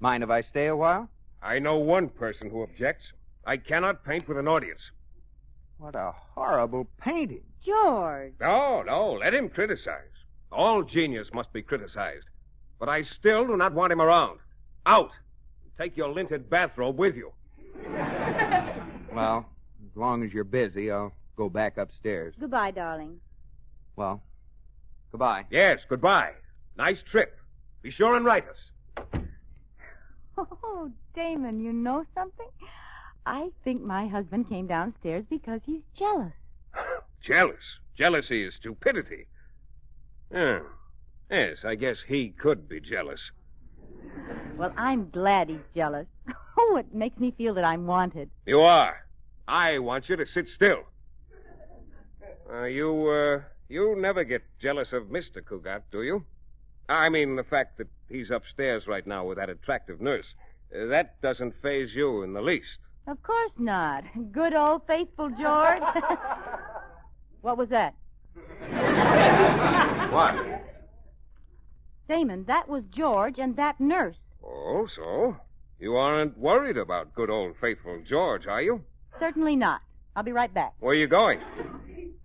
Mind 0.00 0.22
if 0.22 0.30
I 0.30 0.40
stay 0.42 0.66
a 0.66 0.76
while? 0.76 1.08
I 1.42 1.58
know 1.58 1.76
one 1.76 2.08
person 2.08 2.50
who 2.50 2.62
objects. 2.62 3.12
I 3.46 3.56
cannot 3.56 4.04
paint 4.04 4.28
with 4.28 4.36
an 4.36 4.48
audience. 4.48 4.90
What 5.80 5.94
a 5.96 6.12
horrible 6.34 6.86
painting. 7.00 7.40
George. 7.64 8.34
No, 8.38 8.82
no, 8.82 9.12
let 9.14 9.32
him 9.34 9.48
criticize. 9.48 10.12
All 10.52 10.82
genius 10.82 11.28
must 11.32 11.52
be 11.54 11.62
criticized. 11.62 12.26
But 12.78 12.90
I 12.90 13.00
still 13.02 13.46
do 13.46 13.56
not 13.56 13.72
want 13.72 13.90
him 13.92 14.00
around. 14.00 14.40
Out. 14.84 15.10
Take 15.78 15.96
your 15.96 16.14
linted 16.14 16.48
bathrobe 16.50 16.98
with 16.98 17.16
you. 17.16 17.32
Well, 19.12 19.44
as 19.90 19.96
long 19.96 20.22
as 20.22 20.32
you're 20.32 20.44
busy, 20.44 20.88
I'll 20.92 21.12
go 21.34 21.48
back 21.48 21.76
upstairs. 21.78 22.32
Goodbye, 22.38 22.70
darling. 22.70 23.18
Well, 23.96 24.22
goodbye. 25.10 25.46
Yes, 25.50 25.80
goodbye. 25.88 26.34
Nice 26.78 27.02
trip. 27.02 27.36
Be 27.82 27.90
sure 27.90 28.14
and 28.14 28.24
write 28.24 28.44
us. 28.48 28.70
Oh, 30.38 30.90
Damon, 31.14 31.58
you 31.60 31.72
know 31.72 32.04
something? 32.14 32.46
I 33.30 33.50
think 33.62 33.80
my 33.80 34.08
husband 34.08 34.48
came 34.48 34.66
downstairs 34.66 35.24
because 35.30 35.60
he's 35.64 35.82
jealous. 35.96 36.32
Jealous. 37.22 37.78
Jealousy 37.96 38.42
is 38.42 38.56
stupidity. 38.56 39.26
Yeah. 40.32 40.62
Yes, 41.30 41.58
I 41.64 41.76
guess 41.76 42.02
he 42.08 42.30
could 42.30 42.68
be 42.68 42.80
jealous. 42.80 43.30
Well, 44.56 44.72
I'm 44.76 45.10
glad 45.10 45.48
he's 45.48 45.68
jealous. 45.74 46.06
Oh, 46.58 46.76
it 46.76 46.92
makes 46.92 47.18
me 47.18 47.30
feel 47.30 47.54
that 47.54 47.64
I'm 47.64 47.86
wanted. 47.86 48.28
You 48.44 48.60
are. 48.60 49.06
I 49.48 49.78
want 49.78 50.10
you 50.10 50.16
to 50.16 50.26
sit 50.26 50.46
still. 50.46 50.82
Uh, 52.52 52.64
you, 52.64 53.08
uh, 53.08 53.42
you 53.68 53.96
never 53.96 54.24
get 54.24 54.42
jealous 54.60 54.92
of 54.92 55.04
Mr. 55.04 55.40
Cugat, 55.40 55.82
do 55.90 56.02
you? 56.02 56.24
I 56.88 57.08
mean, 57.08 57.36
the 57.36 57.44
fact 57.44 57.78
that 57.78 57.86
he's 58.10 58.30
upstairs 58.30 58.86
right 58.86 59.06
now 59.06 59.24
with 59.24 59.38
that 59.38 59.48
attractive 59.48 60.02
nurse. 60.02 60.34
Uh, 60.74 60.86
that 60.86 61.18
doesn't 61.22 61.54
phase 61.62 61.94
you 61.94 62.22
in 62.22 62.34
the 62.34 62.42
least. 62.42 62.78
Of 63.10 63.20
course 63.24 63.54
not. 63.58 64.04
Good 64.30 64.54
old 64.54 64.86
faithful 64.86 65.30
George. 65.30 65.82
what 67.40 67.58
was 67.58 67.68
that? 67.70 67.94
What? 70.10 70.34
Damon, 72.08 72.44
that 72.44 72.68
was 72.68 72.84
George 72.86 73.38
and 73.38 73.56
that 73.56 73.80
nurse. 73.80 74.18
Oh, 74.44 74.86
so? 74.86 75.36
You 75.78 75.96
aren't 75.96 76.38
worried 76.38 76.76
about 76.76 77.14
good 77.14 77.30
old 77.30 77.54
faithful 77.60 78.02
George, 78.08 78.46
are 78.46 78.62
you? 78.62 78.82
Certainly 79.18 79.56
not. 79.56 79.80
I'll 80.14 80.22
be 80.22 80.32
right 80.32 80.52
back. 80.52 80.74
Where 80.80 80.92
are 80.92 80.96
you 80.96 81.06
going? 81.06 81.40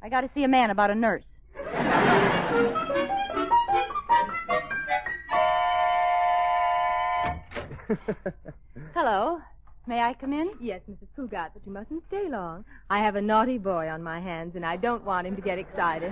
I 0.02 0.10
got 0.10 0.22
to 0.22 0.30
see 0.34 0.44
a 0.44 0.48
man 0.48 0.72
about 0.72 0.92
a 0.92 0.96
nurse. 0.96 1.26
Hello. 8.94 9.40
May 9.88 10.02
I 10.02 10.14
come 10.16 10.34
in? 10.34 10.50
Yes, 10.60 10.82
Mrs. 10.90 11.08
Cugat, 11.16 11.52
but 11.54 11.62
you 11.66 11.72
mustn't 11.72 12.04
stay 12.08 12.28
long. 12.28 12.66
I 12.90 13.00
have 13.04 13.16
a 13.16 13.22
naughty 13.22 13.60
boy 13.60 13.88
on 13.88 14.02
my 14.02 14.20
hands, 14.20 14.56
and 14.56 14.66
I 14.66 14.78
don't 14.78 15.04
want 15.06 15.28
him 15.28 15.36
to 15.36 15.42
get 15.44 15.60
excited. 15.60 16.12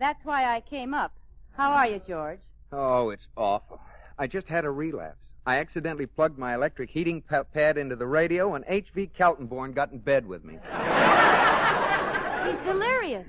That's 0.00 0.24
why 0.24 0.52
I 0.56 0.60
came 0.60 0.92
up. 0.92 1.12
How 1.56 1.70
are 1.70 1.86
you, 1.86 2.00
George? 2.06 2.40
Oh, 2.72 3.10
it's 3.10 3.26
awful. 3.36 3.80
I 4.18 4.26
just 4.26 4.48
had 4.48 4.64
a 4.64 4.70
relapse. 4.70 5.18
I 5.46 5.58
accidentally 5.58 6.06
plugged 6.06 6.38
my 6.38 6.54
electric 6.54 6.90
heating 6.90 7.22
pa- 7.22 7.44
pad 7.44 7.78
into 7.78 7.94
the 7.94 8.06
radio, 8.06 8.54
and 8.54 8.64
H.V. 8.66 9.10
Kaltenborn 9.16 9.72
got 9.74 9.92
in 9.92 9.98
bed 9.98 10.26
with 10.26 10.44
me. 10.44 10.54
He's 12.44 12.64
delirious. 12.64 13.26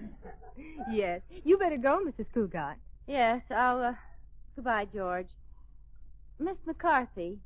yes. 0.91 1.21
You 1.43 1.57
better 1.57 1.77
go, 1.77 2.01
Mrs. 2.03 2.25
Cugat. 2.35 2.75
Yes, 3.05 3.41
I'll. 3.51 3.83
Uh... 3.83 3.93
Goodbye, 4.55 4.87
George. 4.93 5.29
Miss 6.39 6.57
McCarthy, 6.65 7.37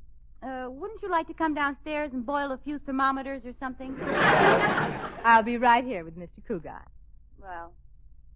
uh, 0.42 0.66
wouldn't 0.68 1.02
you 1.02 1.10
like 1.10 1.26
to 1.28 1.34
come 1.34 1.54
downstairs 1.54 2.12
and 2.12 2.24
boil 2.24 2.52
a 2.52 2.58
few 2.58 2.78
thermometers 2.78 3.42
or 3.44 3.54
something? 3.60 3.96
I'll 4.00 5.42
be 5.42 5.58
right 5.58 5.84
here 5.84 6.04
with 6.04 6.18
Mr. 6.18 6.40
Cugat. 6.48 6.86
well, 7.40 7.72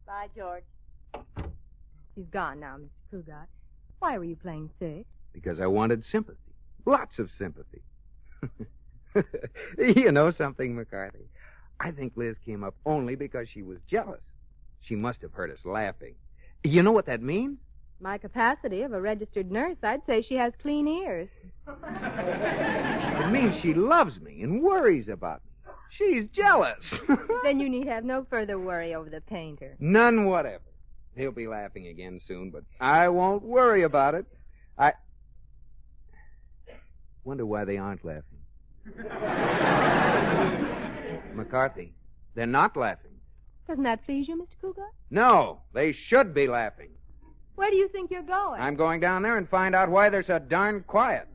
bye, 0.07 0.29
George. 0.37 0.65
He's 2.15 2.27
gone 2.27 2.61
now, 2.61 2.77
Mr. 2.79 3.23
Cugat. 3.25 3.47
Why 3.99 4.19
were 4.19 4.25
you 4.25 4.37
playing 4.37 4.71
sick? 4.79 5.07
because 5.33 5.61
I 5.61 5.67
wanted 5.67 6.05
sympathy. 6.05 6.39
Lots 6.85 7.19
of 7.19 7.31
sympathy. 7.39 7.83
you 9.79 10.13
know 10.13 10.31
something, 10.31 10.75
McCarthy? 10.75 11.27
I 11.81 11.91
think 11.91 12.13
Liz 12.17 12.37
came 12.45 12.63
up 12.65 12.75
only 12.85 13.15
because 13.15 13.49
she 13.49 13.63
was 13.63 13.79
jealous. 13.89 14.21
She 14.81 14.97
must 14.97 15.23
have 15.23 15.33
heard 15.33 15.51
us 15.51 15.65
laughing. 15.65 16.15
You 16.65 16.83
know 16.83 16.93
what 16.93 17.07
that 17.07 17.23
means? 17.23 17.59
My 18.03 18.19
capacity 18.19 18.83
of 18.83 18.93
a 18.93 19.01
registered 19.01 19.53
nurse, 19.53 19.77
I'd 19.81 20.05
say 20.07 20.23
she 20.23 20.35
has 20.35 20.53
clean 20.61 20.89
ears. 20.89 21.29
It 21.69 23.31
means 23.31 23.57
she 23.61 23.75
loves 23.75 24.19
me 24.21 24.43
and 24.43 24.61
worries 24.61 25.07
about 25.07 25.41
me. 25.45 25.73
She's 25.91 26.27
jealous. 26.27 26.93
then 27.45 27.61
you 27.61 27.69
need 27.69 27.87
have 27.87 28.05
no 28.05 28.27
further 28.29 28.59
worry 28.59 28.97
over 28.97 29.09
the 29.09 29.21
painter. 29.21 29.77
None 29.79 30.25
whatever. 30.25 30.65
He'll 31.15 31.31
be 31.31 31.47
laughing 31.47 31.87
again 31.87 32.21
soon, 32.27 32.51
but 32.51 32.65
I 32.81 33.09
won't 33.09 33.45
worry 33.45 33.85
about 33.85 34.17
it. 34.17 34.27
I 34.77 34.95
wonder 37.23 37.47
why 37.47 37.65
they 37.65 37.77
aren't 37.77 38.05
laughing. 38.05 38.25
McCarthy, 41.37 41.95
they're 42.35 42.47
not 42.47 42.77
laughing. 42.77 43.13
Doesn't 43.69 43.85
that 43.85 44.05
please 44.05 44.27
you, 44.27 44.43
Mr. 44.43 44.61
Cougar? 44.61 44.89
No, 45.09 45.61
they 45.73 45.93
should 45.93 46.35
be 46.35 46.49
laughing. 46.49 46.91
Where 47.55 47.71
do 47.71 47.77
you 47.77 47.89
think 47.89 48.11
you're 48.11 48.23
going? 48.23 48.61
I'm 48.61 48.77
going 48.77 49.01
down 49.01 49.23
there 49.23 49.37
and 49.37 49.49
find 49.49 49.75
out 49.75 49.91
why 49.91 50.09
they're 50.09 50.23
so 50.23 50.39
darn 50.39 50.83
quiet. 50.87 51.29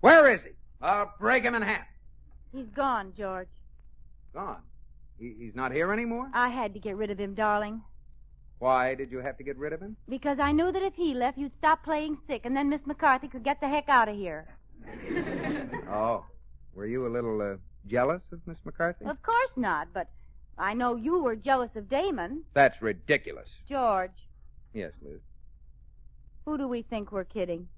Where 0.00 0.32
is 0.32 0.42
he? 0.42 0.50
I'll 0.80 1.12
break 1.18 1.42
him 1.42 1.54
in 1.54 1.62
half. 1.62 1.86
He's 2.52 2.68
gone, 2.74 3.12
George. 3.16 3.48
Gone. 4.32 4.62
He, 5.18 5.34
he's 5.38 5.54
not 5.54 5.72
here 5.72 5.92
anymore? 5.92 6.30
I 6.32 6.48
had 6.48 6.72
to 6.74 6.80
get 6.80 6.96
rid 6.96 7.10
of 7.10 7.18
him, 7.18 7.34
darling. 7.34 7.82
Why 8.58 8.94
did 8.94 9.10
you 9.12 9.18
have 9.18 9.36
to 9.38 9.44
get 9.44 9.56
rid 9.56 9.72
of 9.72 9.80
him? 9.80 9.96
Because 10.08 10.38
I 10.40 10.52
knew 10.52 10.72
that 10.72 10.82
if 10.82 10.94
he 10.94 11.14
left, 11.14 11.38
you'd 11.38 11.54
stop 11.54 11.84
playing 11.84 12.18
sick, 12.26 12.42
and 12.44 12.56
then 12.56 12.68
Miss 12.68 12.80
McCarthy 12.86 13.28
could 13.28 13.44
get 13.44 13.60
the 13.60 13.68
heck 13.68 13.88
out 13.88 14.08
of 14.08 14.16
here. 14.16 14.46
Oh. 15.90 16.24
Were 16.74 16.86
you 16.86 17.06
a 17.06 17.08
little 17.08 17.40
uh, 17.40 17.56
jealous 17.86 18.20
of 18.30 18.40
Miss 18.46 18.58
McCarthy? 18.64 19.06
Of 19.06 19.22
course 19.22 19.50
not, 19.56 19.88
but 19.94 20.08
I 20.58 20.74
know 20.74 20.96
you 20.96 21.22
were 21.22 21.36
jealous 21.36 21.70
of 21.76 21.88
Damon. 21.88 22.42
That's 22.54 22.80
ridiculous. 22.82 23.48
George, 23.68 24.10
Yes, 24.74 24.92
Liz. 25.02 25.20
who 26.44 26.58
do 26.58 26.66
we 26.68 26.82
think 26.82 27.12
we're 27.12 27.24
kidding? 27.24 27.68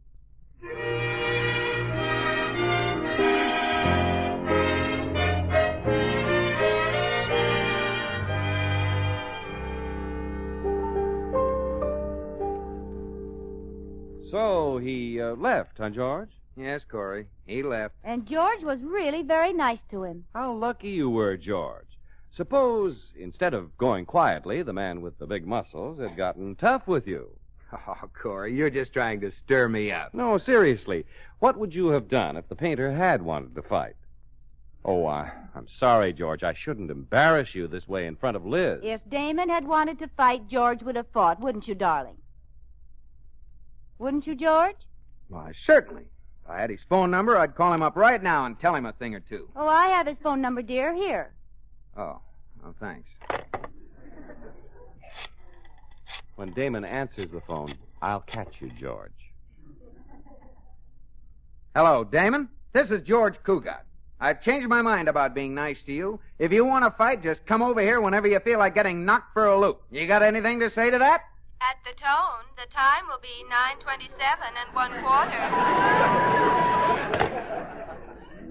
So 14.30 14.78
he 14.78 15.20
uh, 15.20 15.34
left, 15.34 15.72
huh, 15.78 15.90
George? 15.90 16.30
Yes, 16.56 16.82
Corey. 16.88 17.26
He 17.46 17.62
left. 17.62 17.94
And 18.04 18.26
George 18.26 18.62
was 18.62 18.80
really 18.82 19.22
very 19.22 19.52
nice 19.52 19.80
to 19.90 20.04
him. 20.04 20.24
How 20.34 20.52
lucky 20.52 20.90
you 20.90 21.10
were, 21.10 21.36
George. 21.36 21.86
Suppose, 22.32 23.12
instead 23.16 23.54
of 23.54 23.76
going 23.76 24.06
quietly, 24.06 24.62
the 24.62 24.72
man 24.72 25.00
with 25.00 25.18
the 25.18 25.26
big 25.26 25.46
muscles 25.46 25.98
had 25.98 26.16
gotten 26.16 26.54
tough 26.54 26.86
with 26.86 27.06
you. 27.06 27.30
Oh, 27.86 28.10
Corey, 28.20 28.52
you're 28.52 28.68
just 28.68 28.92
trying 28.92 29.20
to 29.20 29.30
stir 29.30 29.68
me 29.68 29.92
up. 29.92 30.12
No, 30.12 30.38
seriously. 30.38 31.06
What 31.38 31.56
would 31.56 31.72
you 31.72 31.90
have 31.90 32.08
done 32.08 32.36
if 32.36 32.48
the 32.48 32.56
painter 32.56 32.90
had 32.90 33.22
wanted 33.22 33.54
to 33.54 33.62
fight? 33.62 33.94
Oh, 34.84 35.06
I, 35.06 35.30
I'm 35.54 35.68
sorry, 35.68 36.12
George. 36.12 36.42
I 36.42 36.52
shouldn't 36.54 36.90
embarrass 36.90 37.54
you 37.54 37.68
this 37.68 37.86
way 37.86 38.06
in 38.06 38.16
front 38.16 38.36
of 38.36 38.44
Liz. 38.44 38.80
If 38.82 39.00
Damon 39.08 39.48
had 39.50 39.68
wanted 39.68 40.00
to 40.00 40.08
fight, 40.16 40.48
George 40.48 40.82
would 40.82 40.96
have 40.96 41.06
fought, 41.12 41.38
wouldn't 41.40 41.68
you, 41.68 41.76
darling? 41.76 42.16
Wouldn't 43.98 44.26
you, 44.26 44.34
George? 44.34 44.76
Why, 45.28 45.52
certainly. 45.64 46.06
If 46.44 46.50
I 46.50 46.60
had 46.60 46.70
his 46.70 46.80
phone 46.88 47.10
number, 47.10 47.36
I'd 47.36 47.54
call 47.54 47.72
him 47.72 47.82
up 47.82 47.94
right 47.96 48.20
now 48.20 48.46
and 48.46 48.58
tell 48.58 48.74
him 48.74 48.86
a 48.86 48.92
thing 48.94 49.14
or 49.14 49.20
two. 49.20 49.48
Oh, 49.54 49.68
I 49.68 49.88
have 49.88 50.08
his 50.08 50.18
phone 50.18 50.40
number, 50.40 50.62
dear. 50.62 50.92
Here. 50.92 51.34
Oh, 51.96 52.20
oh, 52.64 52.74
thanks. 52.78 53.08
When 56.36 56.52
Damon 56.52 56.84
answers 56.84 57.30
the 57.30 57.40
phone, 57.42 57.74
I'll 58.00 58.20
catch 58.20 58.54
you, 58.60 58.70
George. 58.80 59.12
Hello, 61.74 62.04
Damon. 62.04 62.48
This 62.72 62.90
is 62.90 63.02
George 63.02 63.36
Cugat. 63.44 63.82
I've 64.20 64.42
changed 64.42 64.68
my 64.68 64.82
mind 64.82 65.08
about 65.08 65.34
being 65.34 65.54
nice 65.54 65.82
to 65.82 65.92
you. 65.92 66.20
If 66.38 66.52
you 66.52 66.64
want 66.64 66.84
to 66.84 66.90
fight, 66.90 67.22
just 67.22 67.46
come 67.46 67.62
over 67.62 67.80
here 67.80 68.00
whenever 68.00 68.28
you 68.28 68.38
feel 68.40 68.58
like 68.58 68.74
getting 68.74 69.04
knocked 69.04 69.32
for 69.32 69.46
a 69.46 69.58
loop. 69.58 69.82
You 69.90 70.06
got 70.06 70.22
anything 70.22 70.60
to 70.60 70.70
say 70.70 70.90
to 70.90 70.98
that? 70.98 71.22
At 71.60 71.76
the 71.84 71.92
tone, 72.00 72.44
the 72.56 72.66
time 72.72 73.04
will 73.08 73.20
be 73.20 73.44
9.27 73.50 74.10
and 74.60 74.74
one 74.74 74.92
quarter. 75.02 75.40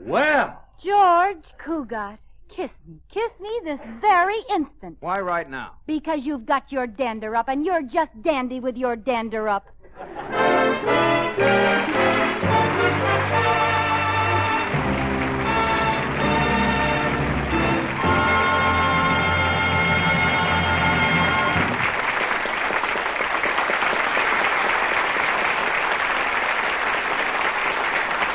Well, 0.05 0.61
George 0.83 1.53
Cugat, 1.63 2.17
kiss 2.49 2.71
me. 2.87 2.99
Kiss 3.11 3.31
me 3.39 3.61
this 3.63 3.79
very 4.01 4.39
instant. 4.49 4.97
Why 4.99 5.19
right 5.19 5.49
now? 5.49 5.75
Because 5.85 6.25
you've 6.25 6.45
got 6.45 6.71
your 6.71 6.87
dander 6.87 7.35
up, 7.35 7.47
and 7.47 7.63
you're 7.65 7.83
just 7.83 8.11
dandy 8.21 8.59
with 8.59 8.75
your 8.75 8.95
dander 8.95 9.47
up. 9.47 9.67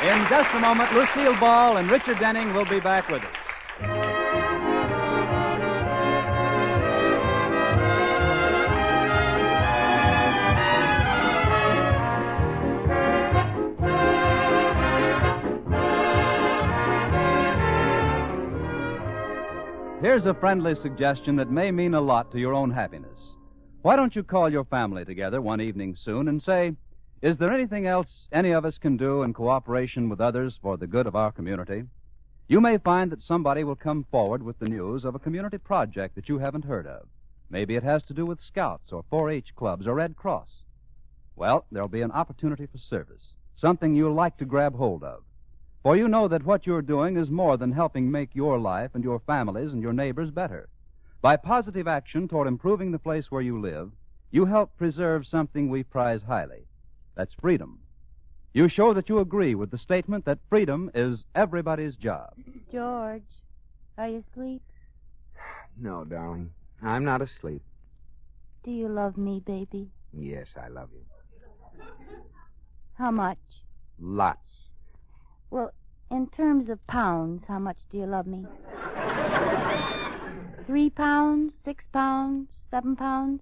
In 0.05 0.27
just 0.29 0.51
a 0.53 0.59
moment, 0.59 0.93
Lucille 0.93 1.35
Ball 1.39 1.77
and 1.77 1.89
Richard 1.89 2.19
Denning 2.19 2.53
will 2.53 2.65
be 2.65 2.79
back 2.79 3.09
with 3.09 3.23
us. 3.23 3.44
Here's 20.01 20.25
a 20.25 20.33
friendly 20.33 20.75
suggestion 20.75 21.35
that 21.35 21.51
may 21.51 21.71
mean 21.71 21.93
a 21.93 21.99
lot 21.99 22.31
to 22.31 22.39
your 22.39 22.53
own 22.53 22.71
happiness. 22.71 23.35
Why 23.81 23.97
don't 23.97 24.15
you 24.15 24.23
call 24.23 24.49
your 24.49 24.63
family 24.63 25.03
together 25.03 25.41
one 25.41 25.59
evening 25.59 25.97
soon 25.97 26.29
and 26.29 26.41
say, 26.41 26.71
Is 27.21 27.37
there 27.37 27.51
anything 27.51 27.87
else 27.87 28.29
any 28.31 28.51
of 28.51 28.63
us 28.63 28.77
can 28.77 28.95
do 28.95 29.23
in 29.23 29.33
cooperation 29.33 30.07
with 30.07 30.21
others 30.21 30.57
for 30.61 30.77
the 30.77 30.87
good 30.87 31.07
of 31.07 31.17
our 31.17 31.33
community? 31.33 31.83
You 32.47 32.61
may 32.61 32.77
find 32.77 33.11
that 33.11 33.23
somebody 33.23 33.63
will 33.63 33.75
come 33.75 34.05
forward 34.11 34.43
with 34.43 34.59
the 34.59 34.69
news 34.69 35.03
of 35.03 35.15
a 35.15 35.19
community 35.19 35.57
project 35.57 36.13
that 36.13 36.29
you 36.29 36.37
haven't 36.37 36.65
heard 36.65 36.85
of. 36.85 37.07
Maybe 37.49 37.75
it 37.75 37.81
has 37.81 38.03
to 38.03 38.13
do 38.13 38.23
with 38.23 38.39
scouts 38.39 38.91
or 38.91 39.03
4 39.09 39.31
H 39.31 39.55
clubs 39.55 39.87
or 39.87 39.95
Red 39.95 40.15
Cross. 40.15 40.61
Well, 41.35 41.65
there'll 41.71 41.87
be 41.87 42.01
an 42.01 42.11
opportunity 42.11 42.67
for 42.67 42.77
service, 42.77 43.33
something 43.55 43.95
you'll 43.95 44.13
like 44.13 44.37
to 44.37 44.45
grab 44.45 44.75
hold 44.75 45.03
of. 45.03 45.23
For 45.81 45.97
you 45.97 46.07
know 46.07 46.27
that 46.27 46.45
what 46.45 46.67
you're 46.67 46.83
doing 46.83 47.17
is 47.17 47.31
more 47.31 47.57
than 47.57 47.71
helping 47.71 48.11
make 48.11 48.35
your 48.35 48.59
life 48.59 48.91
and 48.93 49.03
your 49.03 49.19
families 49.19 49.71
and 49.71 49.81
your 49.81 49.93
neighbors 49.93 50.29
better. 50.29 50.69
By 51.21 51.37
positive 51.37 51.87
action 51.87 52.27
toward 52.27 52.47
improving 52.47 52.91
the 52.91 52.99
place 52.99 53.31
where 53.31 53.41
you 53.41 53.59
live, 53.59 53.91
you 54.29 54.45
help 54.45 54.77
preserve 54.77 55.25
something 55.25 55.67
we 55.67 55.81
prize 55.81 56.21
highly. 56.21 56.67
That's 57.15 57.33
freedom. 57.33 57.79
You 58.55 58.69
show 58.69 58.93
that 58.93 59.09
you 59.09 59.19
agree 59.19 59.53
with 59.53 59.69
the 59.69 59.77
statement 59.77 60.23
that 60.23 60.39
freedom 60.49 60.89
is 60.95 61.25
everybody's 61.35 61.97
job. 61.97 62.29
George, 62.71 63.27
are 63.97 64.07
you 64.07 64.23
asleep? 64.31 64.61
No, 65.77 66.05
darling. 66.05 66.51
I'm 66.81 67.03
not 67.03 67.21
asleep. 67.21 67.61
Do 68.63 68.71
you 68.71 68.87
love 68.87 69.17
me, 69.17 69.41
baby? 69.45 69.89
Yes, 70.17 70.47
I 70.55 70.69
love 70.69 70.87
you. 70.93 71.01
How 72.93 73.11
much? 73.11 73.39
Lots. 73.99 74.69
Well, 75.49 75.73
in 76.09 76.27
terms 76.29 76.69
of 76.69 76.79
pounds, 76.87 77.43
how 77.49 77.59
much 77.59 77.79
do 77.91 77.97
you 77.97 78.05
love 78.05 78.25
me? 78.25 78.45
Three 80.65 80.89
pounds, 80.91 81.51
six 81.65 81.83
pounds, 81.91 82.47
seven 82.71 82.95
pounds? 82.95 83.41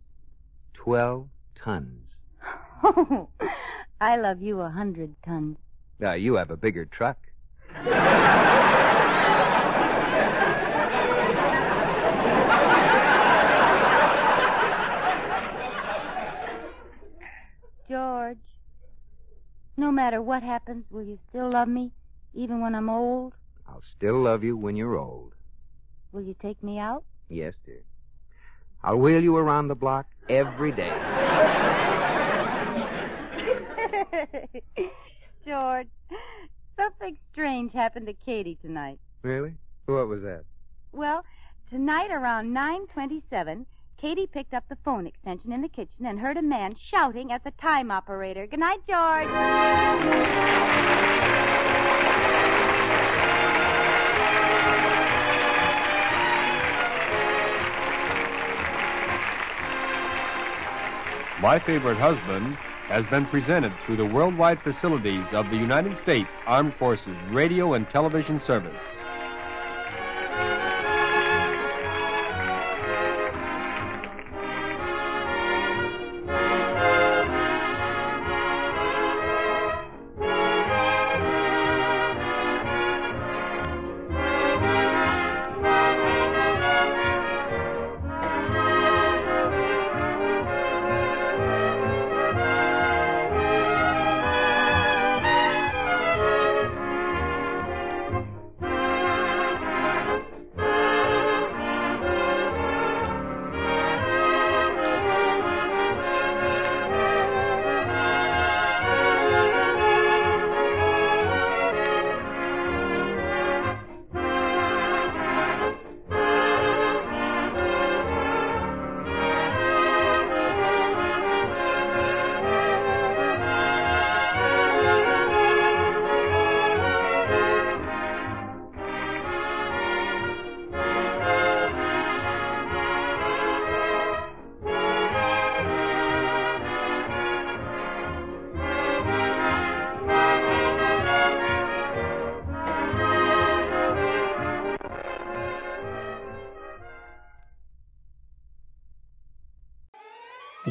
Twelve 0.73 1.27
tons. 1.53 2.07
I 4.03 4.17
love 4.17 4.41
you 4.41 4.59
a 4.59 4.69
hundred 4.69 5.15
tons. 5.23 5.57
Now, 5.97 6.11
you 6.11 6.33
have 6.33 6.51
a 6.51 6.57
bigger 6.57 6.83
truck. 6.83 7.17
George, 17.87 18.37
no 19.77 19.89
matter 19.89 20.21
what 20.21 20.43
happens, 20.43 20.83
will 20.91 21.03
you 21.03 21.17
still 21.29 21.49
love 21.49 21.69
me, 21.69 21.93
even 22.33 22.59
when 22.59 22.75
I'm 22.75 22.89
old? 22.89 23.35
I'll 23.69 23.83
still 23.95 24.19
love 24.19 24.43
you 24.43 24.57
when 24.57 24.75
you're 24.75 24.97
old. 24.97 25.31
Will 26.11 26.23
you 26.23 26.35
take 26.41 26.61
me 26.61 26.77
out? 26.77 27.05
Yes, 27.29 27.53
dear. 27.65 27.83
I'll 28.83 28.99
wheel 28.99 29.23
you 29.23 29.37
around 29.37 29.69
the 29.69 29.75
block 29.75 30.07
every 30.27 30.73
day. 30.73 30.91
George, 35.45 35.87
something 36.77 37.17
strange 37.31 37.71
happened 37.73 38.07
to 38.07 38.13
Katie 38.25 38.57
tonight. 38.61 38.99
really? 39.21 39.53
What 39.85 40.07
was 40.07 40.21
that? 40.21 40.43
Well, 40.93 41.25
tonight 41.69 42.11
around 42.11 42.53
9:27, 42.53 43.65
Katie 43.99 44.27
picked 44.27 44.53
up 44.53 44.63
the 44.69 44.77
phone 44.85 45.05
extension 45.05 45.51
in 45.51 45.61
the 45.61 45.67
kitchen 45.67 46.05
and 46.05 46.19
heard 46.19 46.37
a 46.37 46.41
man 46.41 46.75
shouting 46.75 47.31
at 47.31 47.43
the 47.43 47.51
time 47.51 47.91
operator. 47.91 48.47
Good 48.47 48.59
night, 48.59 48.79
George. 48.87 49.27
My 61.41 61.59
Favorite 61.59 61.97
Husband 61.97 62.57
has 62.87 63.05
been 63.05 63.25
presented 63.25 63.73
through 63.85 63.97
the 63.97 64.05
worldwide 64.05 64.61
facilities 64.61 65.25
of 65.33 65.49
the 65.49 65.55
United 65.55 65.95
States 65.97 66.29
Armed 66.45 66.73
Forces 66.75 67.17
Radio 67.29 67.73
and 67.73 67.89
Television 67.89 68.39
Service. 68.39 68.81